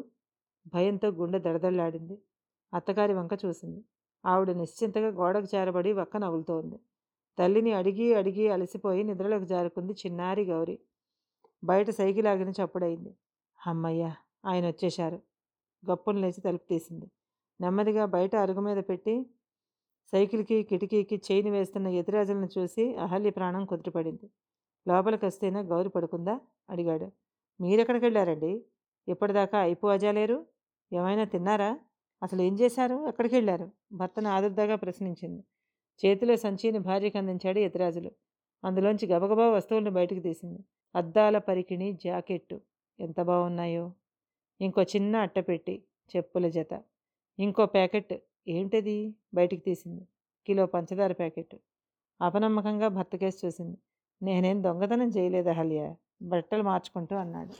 భయంతో 0.65 1.07
గుండె 1.11 1.39
దడదల్లాడింది 1.39 2.15
అత్తగారి 2.73 3.13
వంక 3.13 3.33
చూసింది. 3.43 3.81
ఆవిడ 4.23 4.49
నిశ్చింతగా 4.59 5.09
గోడకు 5.19 5.47
చేరబడి 5.53 5.91
వక్క 5.93 6.17
నవ్వులుతోంది. 6.17 6.77
తల్లిని 7.37 7.71
అడిగి 7.73 8.07
అడిగి 8.15 8.45
అలసిపోయి 8.49 9.03
నిద్రలోకి 9.03 9.47
జారుకుంది 9.47 9.93
చిన్నారి 10.01 10.43
గౌరి. 10.45 10.77
బయట 11.63 11.89
సైకిల్ 11.99 12.27
ఆగిన 12.27 12.51
చప్పుడైంది 12.59 13.11
అమ్మయ్య! 13.59 14.03
ఆయన 14.45 14.65
వచ్చేశారు 14.67 15.19
గప్పును 15.83 16.19
లేచి 16.19 16.41
తలుపు 16.41 16.67
తీసింది. 16.69 17.07
నెమ్మదిగా 17.59 18.05
బయట 18.05 18.35
అరుగు 18.35 18.59
మీద 18.59 18.77
పెట్టి 18.77 19.15
సైకిల్కి 20.13 20.63
కిటికీకి 20.63 21.21
చేయిని 21.27 21.51
వేస్తున్న 21.51 21.87
ఎదురాజులను 21.87 22.49
చూసి 22.57 22.95
అహల్య 22.95 23.29
ప్రాణం 23.29 23.65
కుదిరిపడింది 23.65 24.27
లోపలికి 24.87 25.25
వస్తేనే 25.25 25.61
గౌరి 25.61 25.89
పడుకుందా? 25.89 26.35
అడిగాడు. 26.69 27.07
మీరెక్కడికి 27.59 28.05
వెళ్ళారండి 28.05 28.51
ఇప్పటిదాకా 29.07 29.57
అయిపో 29.59 29.87
అజాలేరు? 29.87 30.37
ఏమైనా 30.91 31.23
తిన్నారా? 31.23 31.79
అసలు 32.21 32.41
ఏం 32.41 32.53
చేశారు? 32.53 33.07
ఎక్కడికి 33.07 33.35
వెళ్ళారు 33.35 33.67
భర్తను 33.93 34.29
ఆదుర్దాగా 34.29 34.75
ప్రశ్నించింది. 34.75 35.41
చేతిలో 36.03 36.35
సంచిని 36.35 36.79
భార్యకి 36.79 37.17
అందించాడు 37.17 37.59
ఎతిరాజులు 37.59 38.11
అందులోంచి 38.63 39.07
గబగబా 39.07 39.49
వస్తువులను 39.49 39.91
బయటకు 39.91 40.19
తీసింది. 40.19 40.61
అద్దాల 40.95 41.37
పరికిణి 41.37 41.93
జాకెట్టు. 42.05 42.57
ఎంత 42.99 43.21
బాగున్నాయో 43.21 43.85
ఇంకో 44.61 44.83
చిన్న 44.83 45.15
అట్టపెట్టి 45.15 45.75
చెప్పుల 46.11 46.47
జత. 46.47 46.73
ఇంకో 47.39 47.65
ప్యాకెట్ 47.65 48.13
ఏంటిది? 48.47 49.15
బయటికి 49.33 49.61
తీసింది. 49.61 50.07
కిలో 50.47 50.65
పంచదార 50.65 51.11
ప్యాకెట్. 51.11 51.55
అపనమ్మకంగా 52.21 52.87
భర్త 52.87 53.15
కేసు 53.15 53.45
చూసింది. 53.45 53.77
నేనేం 54.23 54.63
దొంగతనం 54.63 55.07
చేయలేదు 55.07 55.49
అహల్య 55.49 55.95
బట్టలు 56.21 56.63
మార్చుకుంటూ 56.63 57.15
అన్నాడు. 57.15 57.53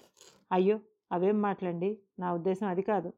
అయ్యో 0.51 0.79
అవేం 1.11 1.41
మాట్లాడి? 1.41 1.97
నా 2.19 2.33
ఉద్దేశం 2.33 2.67
అది 2.67 2.81
కాదు. 2.81 3.13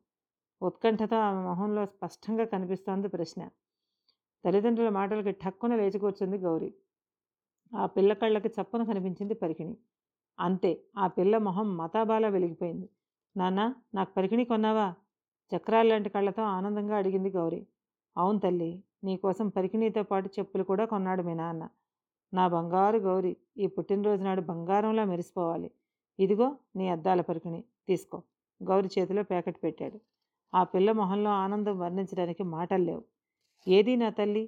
ఉత్కంఠతో 0.62 1.16
ఆమె 1.16 1.44
మొహంలో 1.44 1.86
స్పష్టంగా 1.86 2.46
కనిపిస్తోంది 2.46 3.08
ప్రశ్న. 3.08 3.50
తల్లిదండ్రుల 4.46 4.90
మాటలకి 4.90 5.32
ఠక్కున 5.32 5.76
లేచి 5.76 6.00
కూర్చుంది 6.00 6.38
గౌరీ. 6.38 6.74
ఆ 7.76 7.86
పిల్ల 7.86 8.14
కళ్ళకి 8.14 8.48
చప్పున 8.48 8.84
కనిపించింది 8.84 9.34
పరికిణి. 9.34 9.78
అంతే 10.40 10.82
ఆ 10.98 11.08
పిల్ల 11.08 11.38
మొహం 11.38 11.78
మతాబాలా 11.78 12.28
వెలిగిపోయింది. 12.28 12.90
నాన్న 13.38 13.76
నాకు 13.94 14.14
పరికిణి 14.14 14.46
కొన్నావా? 14.46 14.96
చక్రాలు 15.52 15.90
లాంటి 15.90 16.10
కళ్ళతో 16.10 16.44
ఆనందంగా 16.44 16.98
అడిగింది 16.98 17.30
గౌరీ. 17.30 17.62
అవును 18.18 18.40
తల్లి 18.40 18.84
నీకోసం 19.04 19.48
పరికిణీతో 19.50 20.04
పాటు 20.04 20.30
చెప్పులు 20.40 20.64
కూడా 20.64 20.86
కొన్నాడు 20.86 21.24
మీ 21.24 21.34
నాన్న. 21.34 21.64
నా 22.34 22.48
బంగారు 22.48 22.98
గౌరీ 22.98 23.36
ఈ 23.58 23.68
పుట్టినరోజు 23.68 24.24
నాడు 24.24 24.42
బంగారంలా 24.42 25.04
మెరిసిపోవాలి. 25.06 25.70
ఇదిగో 26.20 26.48
నీ 26.76 26.90
అద్దాల 26.90 27.22
పరికిణి 27.22 27.64
తీసుకో. 27.88 28.18
గౌరి 28.62 28.90
చేతిలో 28.96 29.24
ప్యాకెట్ 29.24 29.64
పెట్టాడు. 29.64 29.98
ఆ 30.54 30.64
పిల్ల 30.64 30.92
మొహంలో 30.92 31.30
ఆనందం 31.30 31.80
వర్ణించడానికి 31.80 32.44
మాటలు 32.44 32.84
లేవు. 32.84 33.04
ఏది 33.68 33.96
నా 33.96 34.10
తల్లి? 34.10 34.44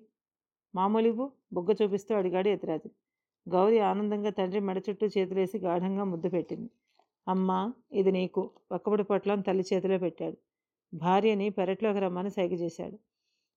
మామూలువు 0.75 1.25
బొగ్గ 1.53 1.71
చూపిస్తూ 1.81 2.15
అడిగాడు 2.15 2.47
ఎతిరాజు 2.47 2.89
గౌరి 3.47 3.79
ఆనందంగా 3.79 4.29
తండ్రి 4.29 4.59
మెడ 4.59 4.77
చుట్టూ 4.89 5.05
చేతులేసి 5.07 5.57
గాఢంగా 5.59 6.03
ముద్దు 6.03 6.29
పెట్టింది. 6.29 6.69
అమ్మా 7.27 7.59
ఇది 7.91 8.11
నీకు 8.11 8.41
పక్కబడి 8.71 9.03
పొట్లం 9.03 9.41
తల్లి 9.41 9.63
చేతిలో 9.73 9.97
పెట్టాడు. 9.97 10.37
భార్యని 10.93 11.49
పెరట్లోకి 11.49 11.99
రమ్మని 11.99 12.29
సైగ 12.29 12.53
చేశాడు. 12.53 12.99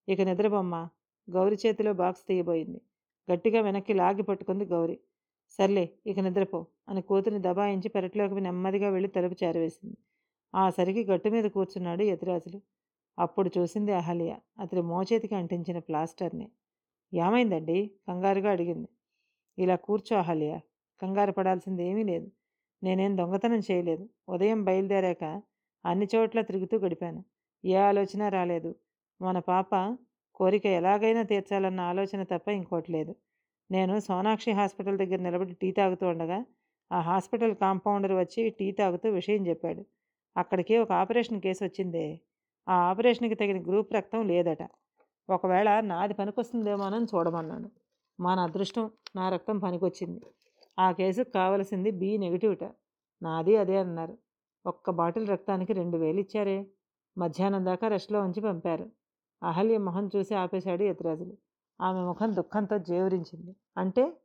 ఇక 0.08 0.20
నిద్రబొమ్మ 0.20 0.88
గౌరి 1.30 1.56
చేతిలో 1.66 1.92
బాక్స్ 1.92 2.26
తీయబోయింది. 2.28 2.80
గట్టిగా 3.32 3.60
వెనక్కి 3.60 3.92
లాగి 3.92 4.22
పట్టుకుంది 4.22 4.64
గౌరి. 4.64 5.00
సర్లే 5.50 5.90
ఇక 6.06 6.20
నిద్రపో 6.20 6.66
అని 6.88 7.02
కూతుని 7.02 7.38
దబాయించి 7.38 7.88
పెరట్లోకి 7.88 8.40
నెమ్మదిగా 8.40 8.90
వెళ్ళి 8.90 9.08
తలుపు 9.08 9.44
చేరవేసింది. 9.44 9.96
ఆ 10.54 10.70
సరికి 10.70 11.04
గట్టు 11.04 11.28
మీద 11.28 11.44
కూర్చున్నాడు 11.44 12.02
యతిరాజులు. 12.02 12.60
అప్పుడు 13.18 13.50
చూసింది 13.58 13.92
అహల్య. 13.92 14.36
అతడి 14.58 14.82
మోచేతికి 14.82 15.34
అంటించిన 15.34 15.78
ప్లాస్టర్ని. 15.78 16.50
ఏమైందండి? 17.14 17.90
కంగారుగా 18.08 18.50
అడిగింది. 18.50 18.88
ఇలా 19.58 19.76
కూర్చో 19.76 20.16
అహల్య. 20.16 20.60
కంగారు 21.02 21.32
పడాల్సింది 21.32 21.84
ఏమీ 21.84 22.04
లేదు. 22.04 22.30
నేనేం 22.82 23.18
దొంగతనం 23.18 23.62
చేయలేదు. 23.70 24.08
ఉదయం 24.28 24.64
బయలుదేరాక 24.64 25.42
అన్ని 25.84 26.08
చోట్ల 26.16 26.40
తిరుగుతూ 26.40 26.78
గడిపాను. 26.78 27.24
ఏ 27.64 27.74
ఆలోచన 27.74 28.28
రాలేదు. 28.28 28.74
మన 29.22 29.38
పాప 29.38 29.96
కోరిక 30.34 30.66
ఎలాగైనా 30.66 31.22
తీర్చాలన్న 31.22 31.80
ఆలోచన 31.80 32.22
తప్ప 32.22 32.48
ఇంకోటి 32.48 32.92
లేదు. 32.92 33.14
నేను 33.70 34.00
సోనాక్షి 34.00 34.50
హాస్పిటల్ 34.52 34.98
దగ్గర 34.98 35.18
నిలబడి 35.20 35.54
టీ 35.54 35.72
తాగుతూ 35.72 36.08
ఉండగా 36.08 36.44
ఆ 36.92 37.00
హాస్పిటల్ 37.00 37.54
కాంపౌండర్ 37.54 38.12
వచ్చి 38.12 38.50
టీ 38.50 38.72
తాగుతూ 38.72 39.10
విషయం 39.10 39.46
చెప్పాడు. 39.46 39.84
అక్కడికి 40.36 40.78
ఒక 40.78 40.92
ఆపరేషన్ 40.92 41.40
కేసు 41.40 41.64
వచ్చిందే. 41.64 42.20
ఆ 42.68 42.74
ఆపరేషన్కి 42.74 43.34
తగిన 43.34 43.62
గ్రూప్ 43.62 43.92
రక్తం 43.92 44.28
లేదట. 44.28 44.68
ఒకవేళ 45.30 45.80
నాది 45.80 46.14
పనికొస్తుందేమోనని 46.14 47.04
చూడమన్నాను. 47.04 47.70
మన 48.20 48.40
అదృష్టం 48.40 48.90
నా 49.16 49.28
రక్తం 49.30 49.58
పనికొచ్చింది. 49.58 50.20
ఆ 50.78 50.92
కేసుకు 50.92 51.30
కావలసింది 51.30 51.90
బి 51.90 52.18
నెగిటివ్ట. 52.18 52.64
నాది 53.22 53.56
అదే 53.56 53.76
అన్నారు. 53.76 54.18
ఒక్క 54.66 54.90
బాటిల్ 54.90 55.28
రక్తానికి 55.28 55.72
రెండు 55.72 55.96
వేలు 55.96 56.20
ఇచ్చారే. 56.20 56.66
మధ్యాహ్నం 57.18 57.66
దాకా 57.66 57.88
రెస్ట్లో 57.88 58.20
ఉంచి 58.20 58.40
పంపారు. 58.40 58.90
అహల్య 59.42 59.78
మొహం 59.78 60.10
చూసి 60.16 60.34
ఆపేశాడు 60.34 60.82
యతిరాజులు. 60.82 61.36
ఆమె 61.80 62.00
ముఖం 62.00 62.36
దుఃఖంతో 62.36 62.78
జేవరించింది. 62.78 63.56
అంటే 63.76 64.16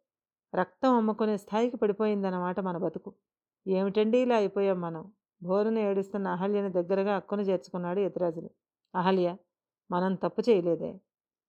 రక్తం 0.55 0.93
అమ్ముకునే 0.93 1.37
స్థాయికి 1.37 1.77
పడిపోయిందన్నమాట 1.77 2.59
మన 2.59 2.77
బతుకు. 2.77 3.13
ఏమిటండి 3.67 4.17
ఇలా 4.17 4.35
అయిపోయాం 4.35 4.81
మనం? 4.81 5.11
భోరును 5.43 5.79
ఏడుస్తున్న 5.79 6.27
అహల్యని 6.27 6.71
దగ్గరగా 6.71 7.15
అక్కును 7.15 7.41
చేర్చుకున్నాడు 7.41 7.99
యతిరాజులు. 7.99 8.49
అహల్య 8.95 9.35
మనం 9.91 10.15
తప్పు 10.15 10.41
చేయలేదే. 10.49 10.99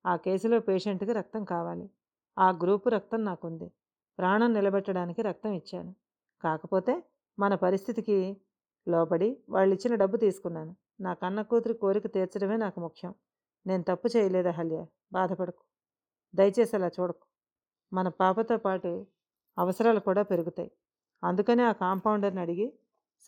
ఆ 0.07 0.17
కేసులో 0.17 0.61
పేషెంట్కి 0.61 1.13
రక్తం 1.13 1.45
కావాలి. 1.45 1.91
ఆ 2.39 2.51
గ్రూపు 2.51 2.89
రక్తం 2.89 3.25
నాకుంది. 3.25 3.71
ప్రాణం 4.19 4.53
నిలబెట్టడానికి 4.53 5.23
రక్తం 5.23 5.53
ఇచ్చాను. 5.53 5.95
కాకపోతే 6.43 7.03
మన 7.39 7.55
పరిస్థితికి 7.55 8.37
లోపడి 8.89 9.37
వాళ్ళు 9.49 9.75
ఇచ్చిన 9.75 9.95
డబ్బు 9.95 10.17
తీసుకున్నాను. 10.17 10.77
నా 11.01 11.15
కన్న 11.15 11.43
కూతురి 11.43 11.75
కోరిక 11.75 12.07
తీర్చడమే 12.07 12.57
నాకు 12.57 12.81
ముఖ్యం. 12.81 13.15
నేను 13.67 13.83
తప్పు 13.83 14.09
చేయలేదు 14.17 14.49
అహల్య 14.49 14.87
బాధపడకు. 15.13 15.63
దయచేసి 16.35 16.77
అలా 16.77 16.89
చూడకు. 16.89 17.25
మన 17.93 18.09
పాపతో 18.09 18.57
పాటు 18.57 19.07
అవసరాలు 19.59 20.01
కూడా 20.01 20.23
పెరుగుతాయి. 20.23 20.71
అందుకనే 21.25 21.63
ఆ 21.63 21.73
కాంపౌండర్ని 21.73 22.41
అడిగి 22.41 22.73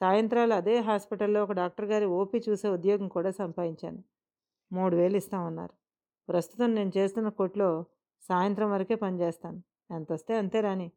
సాయంత్రాలు 0.01 0.55
అదే 0.55 0.79
హాస్పిటల్లో 0.79 1.43
ఒక 1.43 1.53
డాక్టర్ 1.53 1.87
గారి 1.87 2.05
ఓపీ 2.07 2.39
చూసే 2.49 2.69
ఉద్యోగం 2.69 3.09
కూడా 3.09 3.31
సంపాదించాను. 3.31 4.03
మూడు 4.73 4.97
వేలు 4.97 5.17
ఇస్తామన్నారు. 5.17 5.75
ప్రస్తుతం 6.29 6.75
నేను 6.75 6.93
చేస్తున్న 6.99 7.29
కొట్లో 7.29 7.85
సాయంత్రం 8.23 8.71
వరకే 8.73 8.95
పనిచేస్తాను 8.95 9.63
ఎంత 9.91 10.13
వస్తే 10.13 10.37
అంతే 10.37 10.61
రాని. 10.61 10.93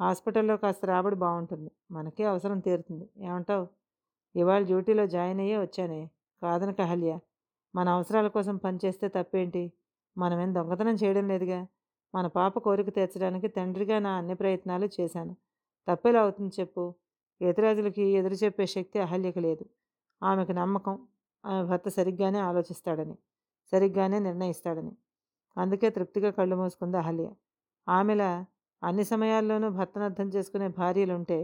హాస్పిటల్లో 0.00 0.56
కాస్త 0.56 0.84
రాబడి 0.84 1.16
బాగుంటుంది. 1.16 1.70
మనకే 1.90 2.24
అవసరం 2.24 2.58
తీరుతుంది. 2.58 3.10
ఏమంటావు? 3.24 3.77
ఇవాళ 4.38 4.62
డ్యూటీలో 4.62 5.06
జాయిన్ 5.06 5.40
అయ్యే 5.40 5.58
వచ్చానే. 5.58 6.00
కాదన 6.42 6.70
కహల్య 6.70 7.12
మన 7.74 7.88
అవసరాల 7.88 8.28
కోసం 8.28 8.56
పనిచేస్తే 8.56 9.08
తప్పేంటి? 9.08 9.62
మనమేం 10.16 10.54
దొంగతనం 10.54 10.94
చేయడం 10.94 11.28
లేదుగా. 11.28 11.60
మన 12.14 12.26
పాప 12.26 12.58
కోరిక 12.58 12.88
తీర్చడానికి 12.88 13.48
తండ్రిగా 13.48 13.98
నా 13.98 14.10
అన్ని 14.10 14.34
ప్రయత్నాలు 14.34 14.88
చేశాను. 15.00 15.36
తప్పేలా 15.88 16.20
అవుతుంది 16.20 16.60
చెప్పు. 16.60 16.84
ఎదురాజులకి 17.40 18.02
ఎదురు 18.02 18.34
చెప్పే 18.34 18.66
శక్తి 18.66 18.98
అహల్యకు 18.98 19.38
లేదు. 19.38 19.64
ఆమెకు 20.22 20.52
నమ్మకం 20.52 20.94
ఆమె 21.44 21.62
భర్త 21.68 21.88
సరిగ్గానే 21.88 22.38
ఆలోచిస్తాడని 22.38 23.16
సరిగ్గానే 23.72 24.18
నిర్ణయిస్తాడని. 24.18 24.92
అందుకే 25.56 25.90
తృప్తిగా 25.90 26.30
కళ్ళు 26.30 26.56
మూసుకుంది 26.56 26.96
అహల్య. 26.96 27.28
ఆమెలా 27.88 28.30
అన్ని 28.82 29.04
సమయాల్లోనూ 29.04 29.68
భర్తను 29.70 30.04
అర్థం 30.04 30.28
చేసుకునే 30.28 30.68
భార్యలుంటే 30.68 31.38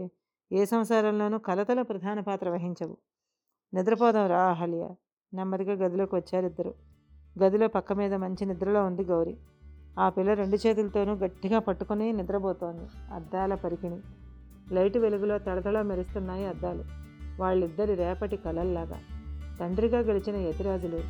ఏ 0.51 0.65
సంసారంలోనూ 0.65 1.37
కలతల 1.37 1.81
ప్రధాన 1.81 2.19
పాత్ర 2.19 2.49
వహించవు. 2.49 2.97
నిద్రపోదాం 3.73 4.29
రా 4.29 4.49
అహల్య. 4.49 4.89
నెమ్మదిగా 5.33 5.73
గదిలోకి 5.73 6.15
వచ్చారిద్దరు 6.15 6.73
గదిలో 7.43 7.67
పక్క 7.67 7.93
మీద 7.93 8.13
మంచి 8.13 8.45
నిద్రలో 8.45 8.85
ఉంది 8.85 9.03
గౌరి. 9.03 9.37
ఆ 9.99 10.09
పిల్ల 10.09 10.33
రెండు 10.33 10.67
చేతులతోనూ 10.67 11.13
గట్టిగా 11.13 11.59
పట్టుకుని 11.59 12.13
నిద్రపోతోంది. 12.13 13.13
అద్దాల 13.13 13.55
పరికిణి. 13.55 13.99
లైటు 14.73 14.99
వెలుగులో 14.99 15.37
తడతడ 15.37 15.81
మెరుస్తున్నాయి 15.81 16.45
అద్దాలు. 16.45 16.83
వాళ్ళిద్దరి 17.41 17.95
రేపటి 17.95 18.37
కలల్లాగా. 18.37 18.99
తండ్రిగా 19.59 19.99
గెలిచిన 19.99 20.35
యతిరాజులు 20.35 21.01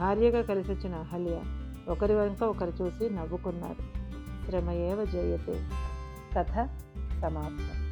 భార్యగా 0.00 0.42
కలిసొచ్చిన 0.42 0.94
అహల్య 0.94 1.40
ఒకరి 1.88 2.14
వెనుక 2.14 2.42
ఒకరు 2.42 2.70
చూసి 2.70 3.10
నవ్వుకున్నారు. 3.10 4.04
శ్రమయేవ 4.50 5.04
జయతే. 5.04 5.70
కథ 6.36 6.68
సమాప్తం. 7.20 7.83